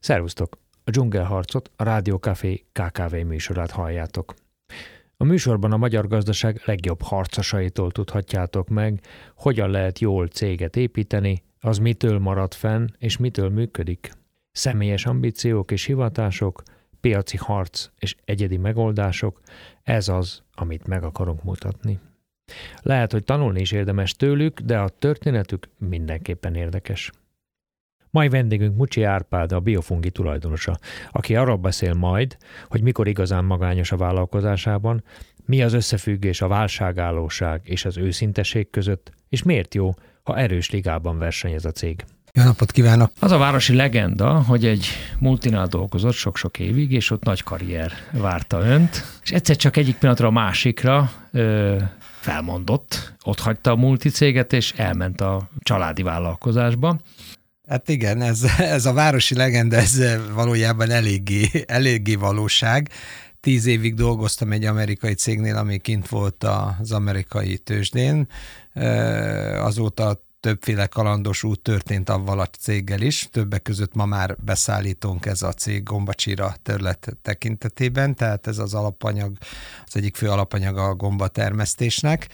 Szervusztok! 0.00 0.58
A 0.84 0.90
dzsungelharcot, 0.90 1.70
a 1.76 1.82
Rádió 1.82 2.16
Café 2.16 2.64
KKV 2.72 3.14
műsorát 3.14 3.70
halljátok. 3.70 4.34
A 5.16 5.24
műsorban 5.24 5.72
a 5.72 5.76
magyar 5.76 6.06
gazdaság 6.06 6.60
legjobb 6.64 7.02
harcosaitól 7.02 7.90
tudhatjátok 7.90 8.68
meg, 8.68 9.00
hogyan 9.36 9.70
lehet 9.70 9.98
jól 9.98 10.26
céget 10.26 10.76
építeni, 10.76 11.42
az 11.60 11.78
mitől 11.78 12.18
marad 12.18 12.54
fenn 12.54 12.86
és 12.98 13.16
mitől 13.16 13.48
működik. 13.48 14.10
Személyes 14.50 15.06
ambíciók 15.06 15.70
és 15.70 15.84
hivatások, 15.84 16.62
piaci 17.00 17.36
harc 17.36 17.88
és 17.98 18.16
egyedi 18.24 18.56
megoldások, 18.56 19.40
ez 19.82 20.08
az, 20.08 20.42
amit 20.54 20.86
meg 20.86 21.02
akarunk 21.02 21.42
mutatni. 21.42 21.98
Lehet, 22.82 23.12
hogy 23.12 23.24
tanulni 23.24 23.60
is 23.60 23.72
érdemes 23.72 24.12
tőlük, 24.12 24.60
de 24.60 24.78
a 24.78 24.88
történetük 24.88 25.68
mindenképpen 25.78 26.54
érdekes. 26.54 27.10
Mai 28.10 28.28
vendégünk 28.28 28.76
Mucsi 28.76 29.02
Árpád, 29.02 29.52
a 29.52 29.60
biofungi 29.60 30.10
tulajdonosa, 30.10 30.78
aki 31.10 31.36
arról 31.36 31.56
beszél 31.56 31.94
majd, 31.94 32.36
hogy 32.68 32.82
mikor 32.82 33.08
igazán 33.08 33.44
magányos 33.44 33.92
a 33.92 33.96
vállalkozásában, 33.96 35.04
mi 35.44 35.62
az 35.62 35.72
összefüggés 35.72 36.40
a 36.40 36.48
válságállóság 36.48 37.60
és 37.64 37.84
az 37.84 37.96
őszinteség 37.96 38.70
között, 38.70 39.12
és 39.28 39.42
miért 39.42 39.74
jó, 39.74 39.94
ha 40.22 40.36
erős 40.36 40.70
ligában 40.70 41.18
versenyez 41.18 41.64
a 41.64 41.70
cég. 41.70 42.04
Jó 42.32 42.44
napot 42.44 42.70
kívánok! 42.70 43.10
Az 43.20 43.30
a 43.30 43.38
városi 43.38 43.74
legenda, 43.74 44.42
hogy 44.42 44.66
egy 44.66 44.86
multinál 45.18 45.66
dolgozott 45.66 46.12
sok-sok 46.12 46.58
évig, 46.58 46.92
és 46.92 47.10
ott 47.10 47.24
nagy 47.24 47.42
karrier 47.42 47.92
várta 48.12 48.60
önt, 48.60 49.04
és 49.22 49.32
egyszer 49.32 49.56
csak 49.56 49.76
egyik 49.76 49.96
pillanatra 49.96 50.26
a 50.26 50.30
másikra 50.30 51.10
ö, 51.32 51.76
felmondott, 52.20 53.12
ott 53.24 53.40
hagyta 53.40 53.70
a 53.70 53.76
multicéget, 53.76 54.52
és 54.52 54.72
elment 54.76 55.20
a 55.20 55.48
családi 55.62 56.02
vállalkozásba. 56.02 56.98
Hát 57.68 57.88
igen, 57.88 58.22
ez, 58.22 58.42
ez 58.58 58.86
a 58.86 58.92
városi 58.92 59.34
legenda, 59.34 59.76
ez 59.76 60.02
valójában 60.32 60.90
eléggé, 60.90 61.48
eléggé 61.66 62.14
valóság. 62.14 62.88
Tíz 63.40 63.66
évig 63.66 63.94
dolgoztam 63.94 64.52
egy 64.52 64.64
amerikai 64.64 65.14
cégnél, 65.14 65.56
ami 65.56 65.78
kint 65.78 66.08
volt 66.08 66.44
az 66.44 66.92
amerikai 66.92 67.58
tőzsdén. 67.58 68.28
Azóta 69.58 70.22
többféle 70.40 70.86
kalandos 70.86 71.42
út 71.42 71.60
történt 71.60 72.08
avval 72.08 72.40
a 72.40 72.46
céggel 72.46 73.00
is, 73.00 73.28
többek 73.32 73.62
között 73.62 73.94
ma 73.94 74.04
már 74.04 74.36
beszállítónk 74.44 75.26
ez 75.26 75.42
a 75.42 75.52
cég 75.52 75.82
gombacsira 75.82 76.54
terület 76.62 77.16
tekintetében, 77.22 78.14
tehát 78.14 78.46
ez 78.46 78.58
az 78.58 78.74
alapanyag, 78.74 79.36
az 79.86 79.96
egyik 79.96 80.16
fő 80.16 80.28
alapanyag 80.28 80.76
a 80.78 80.94
gombatermesztésnek. 80.94 82.28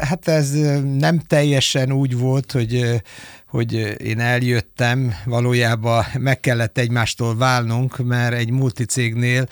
Hát 0.00 0.28
ez 0.28 0.50
nem 0.98 1.18
teljesen 1.18 1.92
úgy 1.92 2.18
volt, 2.18 2.52
hogy 2.52 3.02
hogy 3.46 3.72
én 4.04 4.20
eljöttem, 4.20 5.14
valójában 5.24 6.04
meg 6.18 6.40
kellett 6.40 6.78
egymástól 6.78 7.36
válnunk, 7.36 7.96
mert 7.96 8.34
egy 8.34 8.50
multicégnél 8.50 9.48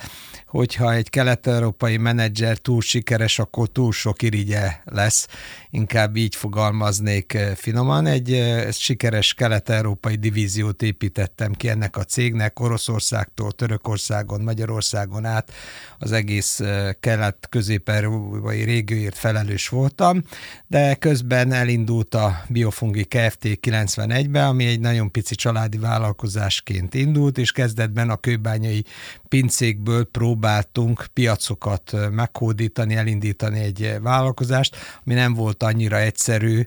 hogyha 0.49 0.93
egy 0.93 1.11
kelet-európai 1.11 1.97
menedzser 1.97 2.57
túl 2.57 2.81
sikeres, 2.81 3.39
akkor 3.39 3.69
túl 3.69 3.93
sok 3.93 4.23
irigye 4.23 4.81
lesz, 4.85 5.27
inkább 5.71 6.17
így 6.17 6.35
fogalmaznék 6.35 7.39
finoman. 7.55 8.07
Egy 8.07 8.57
sikeres 8.71 9.35
kelet-európai 9.35 10.15
divíziót 10.15 10.83
építettem 10.83 11.53
ki 11.53 11.69
ennek 11.69 11.97
a 11.97 12.05
cégnek, 12.05 12.61
Oroszországtól, 12.61 13.53
Törökországon, 13.53 14.41
Magyarországon 14.41 15.25
át 15.25 15.53
az 15.99 16.13
egész 16.13 16.61
kelet-közép-európai 17.01 18.63
régióért 18.65 19.19
felelős 19.19 19.69
voltam, 19.79 20.23
de 20.67 20.95
közben 20.95 21.53
elindult 21.53 22.15
a 22.15 22.43
Biofungi 22.49 23.05
Kft. 23.05 23.39
91-ben, 23.43 24.47
ami 24.47 24.67
egy 24.67 24.81
nagyon 24.81 25.11
pici 25.11 25.35
családi 25.35 25.79
vállalkozásként 25.79 26.95
indult, 26.95 27.39
és 27.39 27.53
kezdetben 27.53 28.11
a 28.11 28.17
kőbányai 28.17 28.85
pincékből 29.29 30.05
próbáltunk 30.05 31.07
piacokat 31.13 31.97
meghódítani, 32.11 32.95
elindítani 32.95 33.59
egy 33.59 33.97
vállalkozást, 34.03 34.77
ami 35.05 35.15
nem 35.15 35.35
volt 35.35 35.63
annyira 35.63 35.99
egyszerű, 35.99 36.63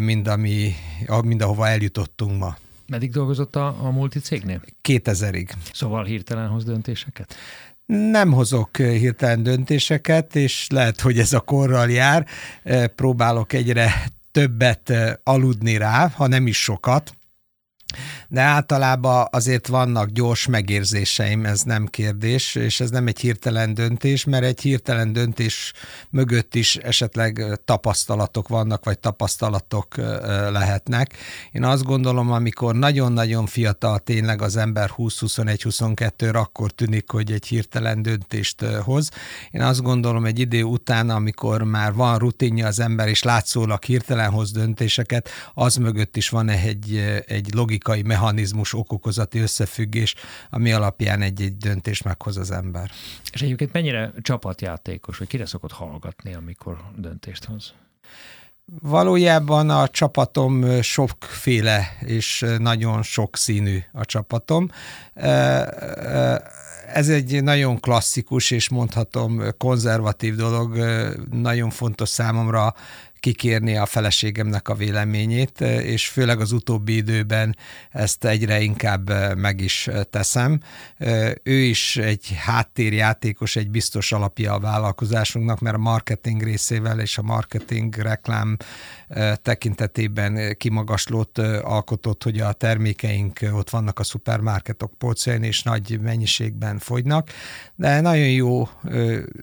mint, 0.00 0.28
ami, 0.28 0.74
mint 1.22 1.42
ahova 1.42 1.68
eljutottunk 1.68 2.38
ma. 2.38 2.56
Meddig 2.88 3.10
dolgozott 3.12 3.56
a, 3.56 3.66
a 3.66 3.90
multicégnél? 3.90 4.60
2000-ig. 4.88 5.48
Szóval 5.72 6.04
hirtelen 6.04 6.48
hoz 6.48 6.64
döntéseket? 6.64 7.34
Nem 7.86 8.32
hozok 8.32 8.76
hirtelen 8.76 9.42
döntéseket, 9.42 10.36
és 10.36 10.66
lehet, 10.70 11.00
hogy 11.00 11.18
ez 11.18 11.32
a 11.32 11.40
korral 11.40 11.90
jár. 11.90 12.26
Próbálok 12.94 13.52
egyre 13.52 13.92
többet 14.32 14.92
aludni 15.22 15.76
rá, 15.76 16.08
ha 16.14 16.26
nem 16.26 16.46
is 16.46 16.62
sokat, 16.62 17.14
de 18.28 18.40
általában 18.40 19.26
azért 19.30 19.66
vannak 19.66 20.08
gyors 20.08 20.46
megérzéseim, 20.46 21.44
ez 21.44 21.62
nem 21.62 21.86
kérdés, 21.86 22.54
és 22.54 22.80
ez 22.80 22.90
nem 22.90 23.06
egy 23.06 23.18
hirtelen 23.18 23.74
döntés, 23.74 24.24
mert 24.24 24.44
egy 24.44 24.60
hirtelen 24.60 25.12
döntés 25.12 25.72
mögött 26.10 26.54
is 26.54 26.76
esetleg 26.76 27.60
tapasztalatok 27.64 28.48
vannak, 28.48 28.84
vagy 28.84 28.98
tapasztalatok 28.98 29.96
lehetnek. 30.50 31.16
Én 31.52 31.64
azt 31.64 31.84
gondolom, 31.84 32.32
amikor 32.32 32.74
nagyon-nagyon 32.74 33.46
fiatal 33.46 33.98
tényleg 33.98 34.42
az 34.42 34.56
ember 34.56 34.90
20-21-22, 34.96 36.34
akkor 36.34 36.70
tűnik, 36.70 37.10
hogy 37.10 37.32
egy 37.32 37.46
hirtelen 37.46 38.02
döntést 38.02 38.64
hoz. 38.64 39.10
Én 39.50 39.62
azt 39.62 39.82
gondolom, 39.82 40.24
egy 40.24 40.38
idő 40.38 40.62
után, 40.62 41.10
amikor 41.10 41.62
már 41.62 41.92
van 41.92 42.18
rutinja 42.18 42.66
az 42.66 42.80
ember, 42.80 43.08
és 43.08 43.22
látszólag 43.22 43.84
hirtelen 43.84 44.30
hoz 44.30 44.52
döntéseket, 44.52 45.28
az 45.54 45.76
mögött 45.76 46.16
is 46.16 46.28
van 46.28 46.48
egy, 46.48 47.22
egy 47.26 47.54
logikai 47.76 48.02
mechanizmus, 48.02 48.74
okokozati 48.74 49.38
összefüggés, 49.38 50.14
ami 50.50 50.72
alapján 50.72 51.22
egy-egy 51.22 51.56
döntést 51.56 52.04
meghoz 52.04 52.36
az 52.36 52.50
ember. 52.50 52.90
És 53.32 53.42
egyébként 53.42 53.72
mennyire 53.72 54.12
csapatjátékos, 54.22 55.18
vagy 55.18 55.28
kire 55.28 55.46
szokott 55.46 55.72
hallgatni, 55.72 56.34
amikor 56.34 56.76
döntést 56.96 57.44
hoz? 57.44 57.74
Valójában 58.82 59.70
a 59.70 59.88
csapatom 59.88 60.82
sokféle 60.82 61.96
és 62.00 62.44
nagyon 62.58 63.02
sokszínű 63.02 63.78
a 63.92 64.04
csapatom. 64.04 64.70
Ez 66.92 67.08
egy 67.08 67.42
nagyon 67.42 67.80
klasszikus 67.80 68.50
és 68.50 68.68
mondhatom 68.68 69.42
konzervatív 69.58 70.34
dolog, 70.34 70.76
nagyon 71.30 71.70
fontos 71.70 72.08
számomra 72.08 72.74
kikérni 73.20 73.76
a 73.76 73.86
feleségemnek 73.86 74.68
a 74.68 74.74
véleményét, 74.74 75.60
és 75.60 76.08
főleg 76.08 76.40
az 76.40 76.52
utóbbi 76.52 76.96
időben 76.96 77.56
ezt 77.90 78.24
egyre 78.24 78.60
inkább 78.60 79.36
meg 79.36 79.60
is 79.60 79.88
teszem. 80.10 80.60
Ő 81.42 81.58
is 81.58 81.96
egy 81.96 82.34
háttérjátékos, 82.36 83.56
egy 83.56 83.70
biztos 83.70 84.12
alapja 84.12 84.52
a 84.52 84.60
vállalkozásunknak, 84.60 85.60
mert 85.60 85.76
a 85.76 85.78
marketing 85.78 86.42
részével 86.42 87.00
és 87.00 87.18
a 87.18 87.22
marketing 87.22 87.94
reklám 87.94 88.56
tekintetében 89.42 90.56
kimagaslót 90.56 91.38
alkotott, 91.62 92.22
hogy 92.22 92.40
a 92.40 92.52
termékeink 92.52 93.38
ott 93.52 93.70
vannak 93.70 93.98
a 93.98 94.04
szupermarketok 94.04 94.92
polcain, 94.98 95.42
és 95.42 95.62
nagy 95.62 96.00
mennyiségben 96.00 96.78
fogynak, 96.78 97.30
de 97.74 98.00
nagyon 98.00 98.30
jó 98.30 98.68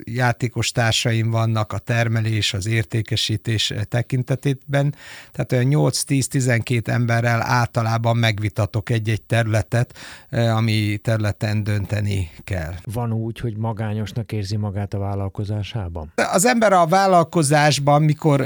játékos 0.04 0.72
társaim 0.72 1.30
vannak 1.30 1.74
a 1.74 1.78
termelés, 1.78 2.54
az 2.54 2.66
értékesítés 2.66 3.63
tekintetében, 3.90 4.96
tehát 5.32 5.52
olyan 5.52 5.92
8-10-12 5.92 6.88
emberrel 6.88 7.42
általában 7.42 8.18
megvitatok 8.18 8.90
egy-egy 8.90 9.22
területet, 9.22 9.98
ami 10.30 10.98
területen 10.98 11.64
dönteni 11.64 12.30
kell. 12.44 12.74
Van 12.84 13.14
úgy, 13.14 13.40
hogy 13.40 13.58
magányosnak 13.58 14.32
érzi 14.32 14.56
magát 14.56 14.94
a 14.94 14.98
vállalkozásában? 14.98 16.12
Az 16.16 16.46
ember 16.46 16.74
a 16.74 16.86
vállalkozásban, 16.86 18.02
mikor, 18.02 18.42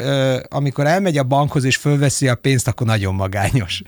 amikor 0.49 0.85
elmegy 0.85 1.07
elmegy 1.07 1.25
a 1.25 1.37
bankhoz 1.37 1.63
és 1.63 1.75
fölveszi 1.75 2.27
a 2.27 2.35
pénzt, 2.35 2.67
akkor 2.67 2.87
nagyon 2.87 3.15
magányos. 3.15 3.81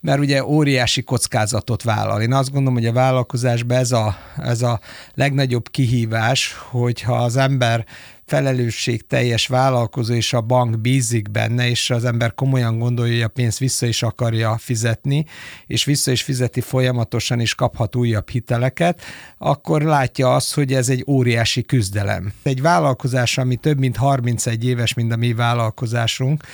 Mert 0.00 0.18
ugye 0.18 0.44
óriási 0.44 1.02
kockázatot 1.02 1.82
vállal. 1.82 2.22
Én 2.22 2.32
azt 2.32 2.50
gondolom, 2.50 2.74
hogy 2.74 2.86
a 2.86 2.92
vállalkozásban 2.92 3.76
ez 3.76 3.92
a, 3.92 4.16
ez 4.36 4.62
a 4.62 4.80
legnagyobb 5.14 5.70
kihívás, 5.70 6.56
hogyha 6.70 7.14
az 7.14 7.36
ember 7.36 7.84
felelősségteljes 8.26 9.46
vállalkozó, 9.46 10.14
és 10.14 10.32
a 10.32 10.40
bank 10.40 10.80
bízik 10.80 11.30
benne, 11.30 11.68
és 11.68 11.90
az 11.90 12.04
ember 12.04 12.34
komolyan 12.34 12.78
gondolja, 12.78 13.12
hogy 13.12 13.22
a 13.22 13.28
pénzt 13.28 13.58
vissza 13.58 13.86
is 13.86 14.02
akarja 14.02 14.56
fizetni, 14.58 15.26
és 15.66 15.84
vissza 15.84 16.10
is 16.10 16.22
fizeti 16.22 16.60
folyamatosan, 16.60 17.40
és 17.40 17.54
kaphat 17.54 17.96
újabb 17.96 18.28
hiteleket, 18.28 19.00
akkor 19.38 19.82
látja 19.82 20.34
azt, 20.34 20.54
hogy 20.54 20.72
ez 20.72 20.88
egy 20.88 21.04
óriási 21.06 21.62
küzdelem. 21.62 22.32
Egy 22.42 22.62
vállalkozás, 22.62 23.38
ami 23.38 23.56
több 23.56 23.78
mint 23.78 23.96
31 23.96 24.64
éves, 24.64 24.94
mint 24.94 25.12
a 25.12 25.16
mi 25.16 25.32
vállalkozásunk, 25.32 26.44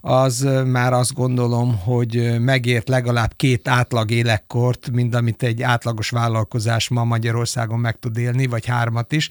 az 0.00 0.48
már 0.66 0.92
azt 0.92 1.14
gondolom, 1.14 1.78
hogy 1.78 2.40
megért 2.40 2.88
legalább 2.88 3.32
két 3.36 3.68
átlag 3.68 4.10
életkort, 4.10 4.90
mint 4.90 5.14
amit 5.14 5.42
egy 5.42 5.62
átlagos 5.62 6.10
vállalkozás 6.10 6.88
ma 6.88 7.04
Magyarországon 7.04 7.78
meg 7.78 7.98
tud 7.98 8.16
élni, 8.16 8.46
vagy 8.46 8.66
hármat 8.66 9.12
is 9.12 9.28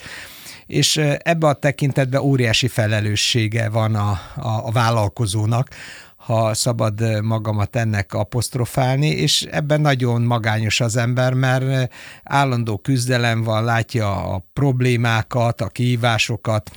és 0.68 0.98
ebbe 1.18 1.48
a 1.48 1.54
tekintetben 1.54 2.22
óriási 2.22 2.68
felelőssége 2.68 3.70
van 3.70 3.96
a, 3.96 4.10
a, 4.36 4.66
a 4.66 4.72
vállalkozónak, 4.72 5.68
ha 6.16 6.54
szabad 6.54 7.22
magamat 7.24 7.76
ennek 7.76 8.14
apostrofálni, 8.14 9.08
és 9.08 9.42
ebben 9.42 9.82
nagyon 9.82 10.22
magányos 10.22 10.80
az 10.80 10.96
ember, 10.96 11.34
mert 11.34 11.94
állandó 12.24 12.78
küzdelem 12.78 13.44
van, 13.44 13.64
látja 13.64 14.34
a 14.34 14.48
problémákat, 14.54 15.62
a 15.62 15.68
kihívásokat, 15.68 16.72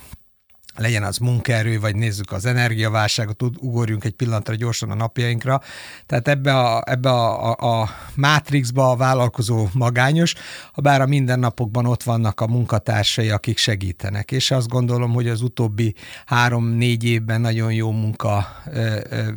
legyen 0.79 1.03
az 1.03 1.17
munkaerő, 1.17 1.79
vagy 1.79 1.95
nézzük 1.95 2.31
az 2.31 2.45
energiaválságot, 2.45 3.41
ugorjunk 3.41 4.03
egy 4.03 4.13
pillanatra 4.13 4.55
gyorsan 4.55 4.91
a 4.91 4.95
napjainkra. 4.95 5.61
Tehát 6.05 6.27
ebbe 6.27 6.57
a, 6.57 6.83
ebbe 6.85 7.09
a, 7.09 7.51
a, 7.51 7.81
a 7.81 7.89
mátrixba 8.15 8.89
a 8.89 8.95
vállalkozó 8.95 9.67
magányos, 9.73 10.35
ha 10.73 10.81
bár 10.81 11.01
a 11.01 11.05
mindennapokban 11.05 11.85
ott 11.85 12.03
vannak 12.03 12.41
a 12.41 12.47
munkatársai, 12.47 13.29
akik 13.29 13.57
segítenek. 13.57 14.31
És 14.31 14.51
azt 14.51 14.67
gondolom, 14.67 15.13
hogy 15.13 15.27
az 15.27 15.41
utóbbi 15.41 15.95
három-négy 16.25 17.03
évben 17.03 17.41
nagyon 17.41 17.73
jó 17.73 17.91
munka 17.91 18.47
ö, 18.65 18.99
ö, 19.09 19.31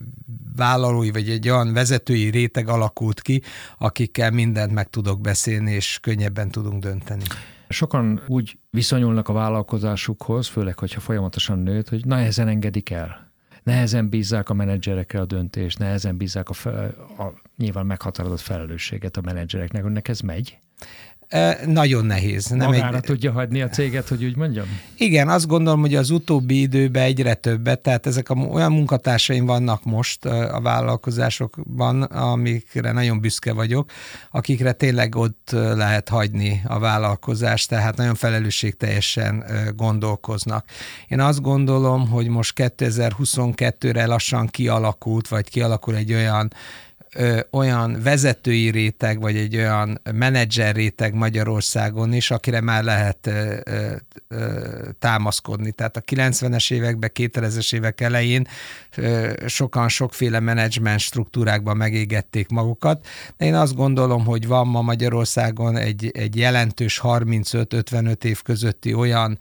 vállalói, 0.56 1.10
vagy 1.10 1.30
egy 1.30 1.48
olyan 1.48 1.72
vezetői 1.72 2.30
réteg 2.30 2.68
alakult 2.68 3.22
ki, 3.22 3.42
akikkel 3.78 4.30
mindent 4.30 4.72
meg 4.72 4.90
tudok 4.90 5.20
beszélni, 5.20 5.72
és 5.72 5.98
könnyebben 6.00 6.50
tudunk 6.50 6.82
dönteni. 6.82 7.24
Sokan 7.72 8.22
úgy 8.26 8.58
viszonyulnak 8.70 9.28
a 9.28 9.32
vállalkozásukhoz, 9.32 10.46
főleg, 10.46 10.78
hogyha 10.78 11.00
folyamatosan 11.00 11.58
nőtt, 11.58 11.88
hogy 11.88 12.06
nehezen 12.06 12.48
engedik 12.48 12.90
el. 12.90 13.30
Nehezen 13.62 14.08
bízzák 14.08 14.48
a 14.48 14.54
menedzserekre 14.54 15.20
a 15.20 15.24
döntést, 15.24 15.78
nehezen 15.78 16.16
bízzák 16.16 16.48
a, 16.48 16.52
fel, 16.52 16.94
a 17.18 17.32
nyilván 17.56 17.86
meghatározott 17.86 18.40
felelősséget 18.40 19.16
a 19.16 19.20
menedzsereknek. 19.20 19.84
Önnek 19.84 20.08
ez 20.08 20.20
megy? 20.20 20.58
Nagyon 21.66 22.04
nehéz. 22.04 22.46
Nem 22.46 22.70
Magára 22.70 22.96
egy... 22.96 23.02
tudja 23.02 23.32
hagyni 23.32 23.62
a 23.62 23.68
céget, 23.68 24.08
hogy 24.08 24.24
úgy 24.24 24.36
mondjam? 24.36 24.66
Igen, 24.96 25.28
azt 25.28 25.46
gondolom, 25.46 25.80
hogy 25.80 25.94
az 25.94 26.10
utóbbi 26.10 26.60
időben 26.60 27.02
egyre 27.02 27.34
többet, 27.34 27.80
tehát 27.80 28.06
ezek 28.06 28.30
a, 28.30 28.34
olyan 28.34 28.72
munkatársaim 28.72 29.46
vannak 29.46 29.84
most 29.84 30.24
a 30.24 30.60
vállalkozásokban, 30.62 32.02
amikre 32.02 32.92
nagyon 32.92 33.20
büszke 33.20 33.52
vagyok, 33.52 33.90
akikre 34.30 34.72
tényleg 34.72 35.14
ott 35.14 35.48
lehet 35.52 36.08
hagyni 36.08 36.60
a 36.64 36.78
vállalkozást, 36.78 37.68
tehát 37.68 37.96
nagyon 37.96 38.14
felelősségteljesen 38.14 39.44
gondolkoznak. 39.76 40.64
Én 41.08 41.20
azt 41.20 41.40
gondolom, 41.42 42.08
hogy 42.08 42.28
most 42.28 42.52
2022-re 42.56 44.06
lassan 44.06 44.46
kialakult, 44.46 45.28
vagy 45.28 45.48
kialakul 45.48 45.96
egy 45.96 46.12
olyan 46.12 46.52
ö, 47.14 47.40
olyan 47.50 48.02
vezetői 48.02 48.70
réteg, 48.70 49.20
vagy 49.20 49.36
egy 49.36 49.56
olyan 49.56 50.00
menedzser 50.12 50.74
réteg 50.74 51.14
Magyarországon 51.14 52.12
is, 52.12 52.30
akire 52.30 52.60
már 52.60 52.84
lehet 52.84 53.26
ö, 53.26 53.56
ö, 54.28 54.88
támaszkodni. 54.98 55.70
Tehát 55.70 55.96
a 55.96 56.00
90-es 56.00 56.72
években, 56.72 57.10
2000-es 57.14 57.74
évek 57.74 58.00
elején 58.00 58.46
ö, 58.96 59.32
sokan 59.46 59.88
sokféle 59.88 60.40
menedzsment 60.40 61.00
struktúrákban 61.00 61.76
megégették 61.76 62.48
magukat, 62.48 63.06
de 63.36 63.44
én 63.44 63.54
azt 63.54 63.74
gondolom, 63.74 64.24
hogy 64.24 64.46
van 64.46 64.66
ma 64.66 64.82
Magyarországon 64.82 65.76
egy, 65.76 66.10
egy 66.14 66.36
jelentős 66.36 67.00
35-55 67.02 68.24
év 68.24 68.42
közötti 68.42 68.94
olyan 68.94 69.38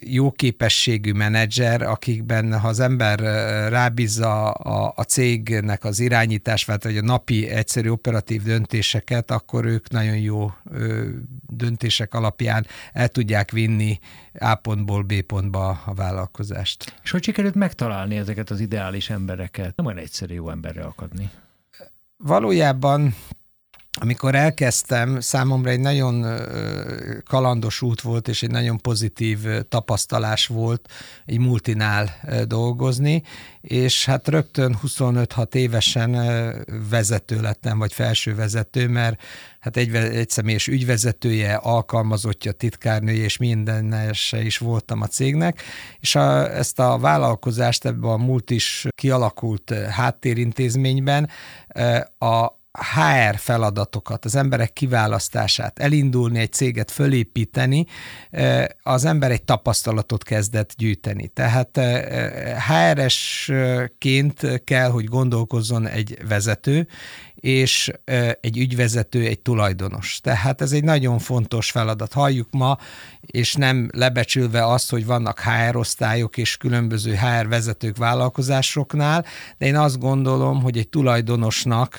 jó 0.00 0.30
képességű 0.30 1.12
menedzser, 1.12 1.82
akikben 1.82 2.58
ha 2.58 2.68
az 2.68 2.80
ember 2.80 3.18
rábízza 3.70 4.50
a, 4.50 4.92
a 4.96 5.02
cégnek 5.02 5.84
az 5.84 6.00
irányítását, 6.00 6.84
vagy 6.84 6.96
a 6.96 7.02
napi 7.02 7.48
egyszerű 7.48 7.88
operatív 7.88 8.42
döntéseket, 8.42 9.30
akkor 9.30 9.64
ők 9.64 9.90
nagyon 9.90 10.16
jó 10.16 10.52
döntések 11.46 12.14
alapján 12.14 12.66
el 12.92 13.08
tudják 13.08 13.50
vinni 13.50 13.98
A 14.38 14.54
pontból 14.54 15.02
B 15.02 15.20
pontba 15.20 15.82
a 15.86 15.94
vállalkozást. 15.94 16.94
És 17.02 17.10
hogy 17.10 17.24
sikerült 17.24 17.54
megtalálni 17.54 18.16
ezeket 18.16 18.50
az 18.50 18.60
ideális 18.60 19.10
embereket? 19.10 19.76
Nem 19.76 19.86
olyan 19.86 19.98
egyszerű 19.98 20.34
jó 20.34 20.50
emberre 20.50 20.82
akadni. 20.82 21.30
Valójában 22.16 23.14
amikor 24.00 24.34
elkezdtem, 24.34 25.20
számomra 25.20 25.70
egy 25.70 25.80
nagyon 25.80 26.26
kalandos 27.24 27.82
út 27.82 28.00
volt, 28.00 28.28
és 28.28 28.42
egy 28.42 28.50
nagyon 28.50 28.78
pozitív 28.78 29.38
tapasztalás 29.68 30.46
volt 30.46 30.88
egy 31.26 31.38
multinál 31.38 32.10
dolgozni, 32.46 33.22
és 33.60 34.04
hát 34.04 34.28
rögtön 34.28 34.78
25-6 34.82 35.54
évesen 35.54 36.12
vezető 36.90 37.40
lettem, 37.40 37.78
vagy 37.78 37.92
felső 37.92 38.34
vezető, 38.34 38.88
mert 38.88 39.22
hát 39.60 39.76
egy, 39.76 39.94
egy 39.94 40.30
személyes 40.30 40.66
ügyvezetője, 40.66 41.54
alkalmazottja, 41.54 42.52
titkárnője, 42.52 43.24
és 43.24 43.36
minden 43.36 44.14
is 44.32 44.58
voltam 44.58 45.00
a 45.00 45.06
cégnek, 45.06 45.62
és 46.00 46.14
a, 46.14 46.56
ezt 46.56 46.78
a 46.78 46.98
vállalkozást 46.98 47.84
ebben 47.84 48.10
a 48.10 48.16
multis 48.16 48.86
kialakult 48.94 49.74
háttérintézményben 49.90 51.28
a, 52.18 52.62
HR 52.78 53.36
feladatokat, 53.36 54.24
az 54.24 54.34
emberek 54.34 54.72
kiválasztását, 54.72 55.78
elindulni, 55.78 56.38
egy 56.38 56.52
céget 56.52 56.90
fölépíteni, 56.90 57.86
az 58.82 59.04
ember 59.04 59.30
egy 59.30 59.42
tapasztalatot 59.42 60.22
kezdett 60.22 60.74
gyűjteni. 60.76 61.28
Tehát 61.28 61.80
HR-esként 62.68 64.64
kell, 64.64 64.90
hogy 64.90 65.04
gondolkozzon 65.04 65.86
egy 65.86 66.18
vezető, 66.28 66.88
és 67.44 67.90
egy 68.40 68.58
ügyvezető, 68.58 69.26
egy 69.26 69.38
tulajdonos. 69.38 70.18
Tehát 70.22 70.60
ez 70.60 70.72
egy 70.72 70.84
nagyon 70.84 71.18
fontos 71.18 71.70
feladat. 71.70 72.12
Halljuk 72.12 72.48
ma, 72.50 72.78
és 73.20 73.54
nem 73.54 73.88
lebecsülve 73.92 74.66
azt, 74.66 74.90
hogy 74.90 75.06
vannak 75.06 75.40
HR 75.40 75.76
osztályok 75.76 76.36
és 76.36 76.56
különböző 76.56 77.14
HR 77.14 77.48
vezetők 77.48 77.96
vállalkozásoknál, 77.96 79.24
de 79.58 79.66
én 79.66 79.76
azt 79.76 79.98
gondolom, 79.98 80.62
hogy 80.62 80.78
egy 80.78 80.88
tulajdonosnak 80.88 81.98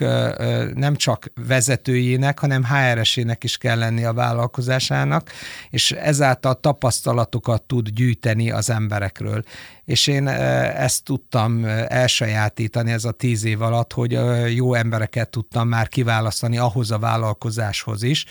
nem 0.73 0.95
csak 0.95 1.31
vezetőjének, 1.47 2.39
hanem 2.39 2.63
HR-esének 2.63 3.43
is 3.43 3.57
kell 3.57 3.77
lenni 3.77 4.03
a 4.03 4.13
vállalkozásának, 4.13 5.31
és 5.69 5.91
ezáltal 5.91 6.59
tapasztalatokat 6.59 7.61
tud 7.61 7.89
gyűjteni 7.89 8.51
az 8.51 8.69
emberekről 8.69 9.43
és 9.85 10.07
én 10.07 10.27
ezt 10.27 11.03
tudtam 11.03 11.65
elsajátítani 11.87 12.91
ez 12.91 13.05
a 13.05 13.11
tíz 13.11 13.43
év 13.43 13.61
alatt, 13.61 13.93
hogy 13.93 14.19
jó 14.55 14.73
embereket 14.73 15.29
tudtam 15.35 15.67
már 15.67 15.87
kiválasztani 15.87 16.57
ahhoz 16.57 16.91
a 16.91 16.99
vállalkozáshoz 16.99 18.03
is, 18.03 18.25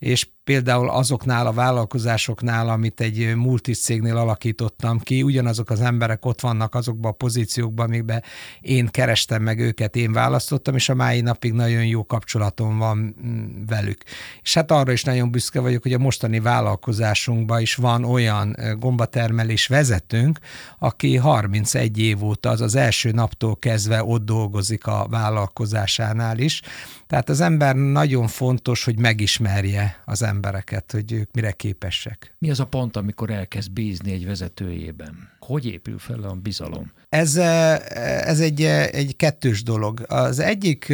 és 0.00 0.28
például 0.44 0.88
azoknál 0.90 1.46
a 1.46 1.52
vállalkozásoknál, 1.52 2.68
amit 2.68 3.00
egy 3.00 3.34
multicégnél 3.36 4.16
alakítottam 4.16 4.98
ki, 4.98 5.22
ugyanazok 5.22 5.70
az 5.70 5.80
emberek 5.80 6.24
ott 6.24 6.40
vannak 6.40 6.74
azokban 6.74 7.10
a 7.10 7.14
pozíciókban, 7.14 7.86
amikben 7.86 8.22
én 8.60 8.86
kerestem 8.86 9.42
meg 9.42 9.58
őket, 9.58 9.96
én 9.96 10.12
választottam, 10.12 10.74
és 10.74 10.88
a 10.88 10.94
mai 10.94 11.20
napig 11.20 11.52
nagyon 11.52 11.86
jó 11.86 12.06
kapcsolatom 12.06 12.78
van 12.78 13.16
mm, 13.26 13.64
velük. 13.66 14.02
És 14.42 14.54
hát 14.54 14.70
arra 14.70 14.92
is 14.92 15.04
nagyon 15.04 15.30
büszke 15.30 15.60
vagyok, 15.60 15.82
hogy 15.82 15.92
a 15.92 15.98
mostani 15.98 16.40
vállalkozásunkban 16.40 17.60
is 17.60 17.74
van 17.74 18.04
olyan 18.04 18.56
gombatermelés 18.78 19.66
vezetőnk, 19.66 20.38
aki 20.78 21.16
31 21.16 21.98
év 21.98 22.24
óta, 22.24 22.50
az 22.50 22.60
az 22.60 22.74
első 22.74 23.10
naptól 23.10 23.56
kezdve 23.56 24.04
ott 24.04 24.24
dolgozik 24.24 24.86
a 24.86 25.06
vállalkozásánál 25.10 26.38
is, 26.38 26.62
tehát 27.06 27.28
az 27.28 27.40
ember 27.40 27.74
nagyon 27.74 28.26
fontos, 28.26 28.84
hogy 28.84 28.98
megismerje 28.98 29.89
az 30.04 30.22
embereket, 30.22 30.92
hogy 30.92 31.12
ők 31.12 31.32
mire 31.32 31.52
képesek. 31.52 32.34
Mi 32.38 32.50
az 32.50 32.60
a 32.60 32.66
pont, 32.66 32.96
amikor 32.96 33.30
elkezd 33.30 33.70
bízni 33.70 34.12
egy 34.12 34.26
vezetőjében? 34.26 35.28
Hogy 35.38 35.66
épül 35.66 35.98
fel 35.98 36.22
a 36.22 36.32
bizalom? 36.34 36.92
Ez, 37.08 37.36
ez 37.36 38.40
egy, 38.40 38.62
egy 38.62 39.16
kettős 39.16 39.62
dolog. 39.62 40.04
Az 40.08 40.38
egyik 40.38 40.92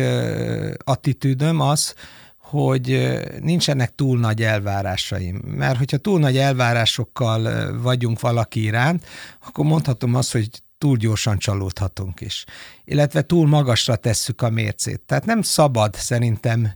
attitűdöm 0.78 1.60
az, 1.60 1.94
hogy 2.36 3.18
nincsenek 3.40 3.94
túl 3.94 4.18
nagy 4.18 4.42
elvárásaim. 4.42 5.36
Mert 5.36 5.78
hogyha 5.78 5.96
túl 5.96 6.18
nagy 6.18 6.36
elvárásokkal 6.36 7.72
vagyunk 7.82 8.20
valaki 8.20 8.62
iránt, 8.62 9.06
akkor 9.46 9.64
mondhatom 9.64 10.14
azt, 10.14 10.32
hogy 10.32 10.48
túl 10.78 10.96
gyorsan 10.96 11.38
csalódhatunk 11.38 12.20
is. 12.20 12.44
Illetve 12.84 13.22
túl 13.22 13.46
magasra 13.46 13.96
tesszük 13.96 14.42
a 14.42 14.50
mércét. 14.50 15.00
Tehát 15.00 15.24
nem 15.24 15.42
szabad 15.42 15.94
szerintem 15.94 16.72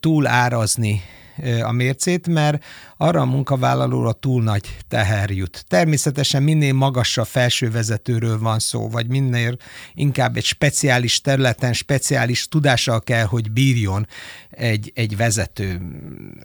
túl 0.00 0.26
árazni 0.26 1.02
a 1.62 1.72
mércét, 1.72 2.28
mert 2.28 2.64
arra 2.96 3.20
a 3.20 3.24
munkavállalóra 3.24 4.12
túl 4.12 4.42
nagy 4.42 4.76
teher 4.88 5.30
jut. 5.30 5.64
Természetesen 5.68 6.42
minél 6.42 6.72
magasabb 6.72 7.26
felsővezetőről 7.26 8.38
van 8.38 8.58
szó, 8.58 8.88
vagy 8.88 9.08
minél 9.08 9.56
inkább 9.94 10.36
egy 10.36 10.44
speciális 10.44 11.20
területen, 11.20 11.72
speciális 11.72 12.48
tudással 12.48 13.02
kell, 13.02 13.24
hogy 13.24 13.50
bírjon 13.50 14.06
egy, 14.50 14.92
egy 14.94 15.16
vezető. 15.16 15.80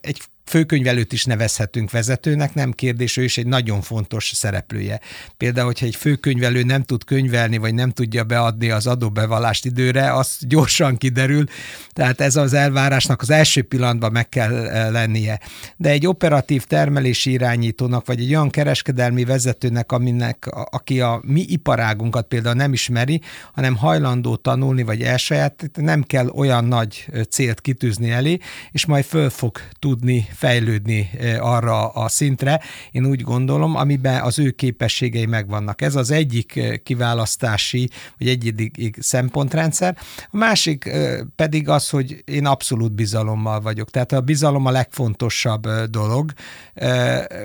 Egy 0.01 0.22
főkönyvelőt 0.48 1.13
is 1.13 1.25
nevezhetünk 1.25 1.92
vezetőnek, 1.92 2.54
nem 2.54 2.72
kérdés, 2.72 3.18
ő 3.18 3.24
is 3.24 3.38
egy 3.38 3.48
nagyon 3.48 3.82
fontos 3.82 4.32
szereplője. 4.36 5.00
Például, 5.38 5.66
hogyha 5.66 5.86
egy 5.86 5.96
főkönyvelő 5.96 6.63
nem 6.63 6.84
tud 6.84 7.04
könyvelni, 7.04 7.58
vagy 7.58 7.74
nem 7.74 7.92
tudja 7.92 8.24
beadni 8.24 8.70
az 8.70 8.88
adóbevallást 8.88 9.66
időre, 9.66 10.13
az 10.13 10.38
gyorsan 10.39 10.98
kiderül, 10.98 11.44
tehát 11.94 12.22
ez 12.22 12.36
az 12.36 12.54
elvárásnak 12.54 13.22
az 13.22 13.30
első 13.30 13.62
pillanatban 13.62 14.12
meg 14.12 14.30
kell 14.30 14.56
eh, 14.56 14.92
lennie. 14.92 15.39
De 15.77 15.89
egy 15.89 16.08
operatív 16.08 16.63
termelési 16.63 17.32
irányítónak, 17.32 18.06
vagy 18.06 18.20
egy 18.20 18.30
olyan 18.30 18.50
kereskedelmi 18.50 19.25
vezetőnek, 19.25 19.92
aminek, 19.92 20.46
aki 20.70 21.01
a 21.01 21.22
mi 21.24 21.42
iparágunkat 21.42 22.27
például 22.27 22.56
nem 22.56 22.74
ismeri, 22.74 23.22
hanem 23.54 23.75
hajlandó 23.75 24.36
tanulni, 24.36 24.84
vagy 24.84 25.01
elsaját, 25.01 25.70
nem 25.75 26.04
kell 26.04 26.27
olyan 26.27 26.66
nagy 26.66 27.06
célt 27.30 27.62
kitűzni 27.62 28.12
elé, 28.12 28.38
és 28.72 28.86
majd 28.86 29.04
föl 29.04 29.30
fog 29.30 29.58
tudni 29.80 30.27
fejlődni 30.38 31.10
arra 31.39 31.88
a 31.88 32.08
szintre, 32.08 32.62
én 32.91 33.06
úgy 33.06 33.22
gondolom, 33.22 33.75
amiben 33.75 34.22
az 34.22 34.39
ő 34.39 34.51
képességei 34.51 35.25
megvannak. 35.25 35.82
Ez 35.82 35.96
az 35.96 36.12
egyik 36.12 36.60
kiválasztási, 36.84 37.89
vagy 38.17 38.27
egyik 38.27 38.98
szempontrendszer. 39.00 39.98
A 40.32 40.38
másik 40.38 40.89
pedig 41.36 41.70
az, 41.70 41.89
hogy 41.89 42.24
én 42.25 42.46
abszolút 42.46 42.91
bizalommal 42.91 43.62
vagyok. 43.62 43.89
Tehát 43.89 44.12
a 44.12 44.22
bizalom 44.22 44.65
a 44.65 44.72
legfontosabb 44.72 45.67
dolog. 45.89 46.32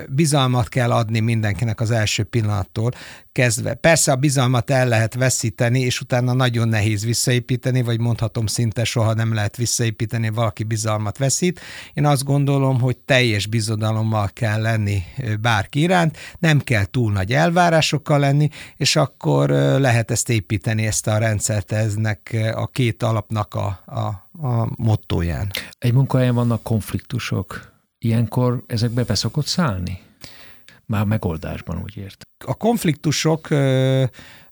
Bizalmat 0.09 0.69
kell 0.69 0.91
adni 0.91 1.19
mindenkinek 1.19 1.81
az 1.81 1.91
első 1.91 2.23
pillanattól 2.23 2.91
kezdve. 3.31 3.73
Persze 3.73 4.11
a 4.11 4.15
bizalmat 4.15 4.69
el 4.69 4.87
lehet 4.87 5.13
veszíteni, 5.13 5.79
és 5.79 6.01
utána 6.01 6.33
nagyon 6.33 6.67
nehéz 6.67 7.05
visszaépíteni, 7.05 7.81
vagy 7.81 7.99
mondhatom 7.99 8.45
szinte 8.45 8.83
soha 8.83 9.13
nem 9.13 9.33
lehet 9.33 9.57
visszaépíteni, 9.57 10.29
valaki 10.29 10.63
bizalmat 10.63 11.17
veszít. 11.17 11.59
Én 11.93 12.05
azt 12.05 12.23
gondolom, 12.23 12.79
hogy 12.83 12.97
teljes 12.97 13.47
bizodalommal 13.47 14.29
kell 14.33 14.61
lenni 14.61 15.03
bárki 15.41 15.79
iránt, 15.79 16.17
nem 16.39 16.59
kell 16.59 16.85
túl 16.85 17.11
nagy 17.11 17.33
elvárásokkal 17.33 18.19
lenni, 18.19 18.49
és 18.77 18.95
akkor 18.95 19.49
lehet 19.79 20.11
ezt 20.11 20.29
építeni, 20.29 20.85
ezt 20.85 21.07
a 21.07 21.17
rendszert 21.17 21.71
eznek 21.71 22.37
a 22.55 22.67
két 22.67 23.03
alapnak 23.03 23.53
a, 23.53 23.83
a, 23.85 23.99
a 24.47 24.69
mottóján. 24.75 25.51
Egy 25.79 25.93
munkahelyen 25.93 26.35
vannak 26.35 26.63
konfliktusok. 26.63 27.71
Ilyenkor 27.97 28.63
ezekbe 28.67 29.03
beszokott 29.03 29.45
szállni? 29.45 30.01
Már 30.85 31.05
megoldásban, 31.05 31.81
úgy 31.83 31.97
ért. 31.97 32.21
A 32.45 32.53
konfliktusok, 32.53 33.47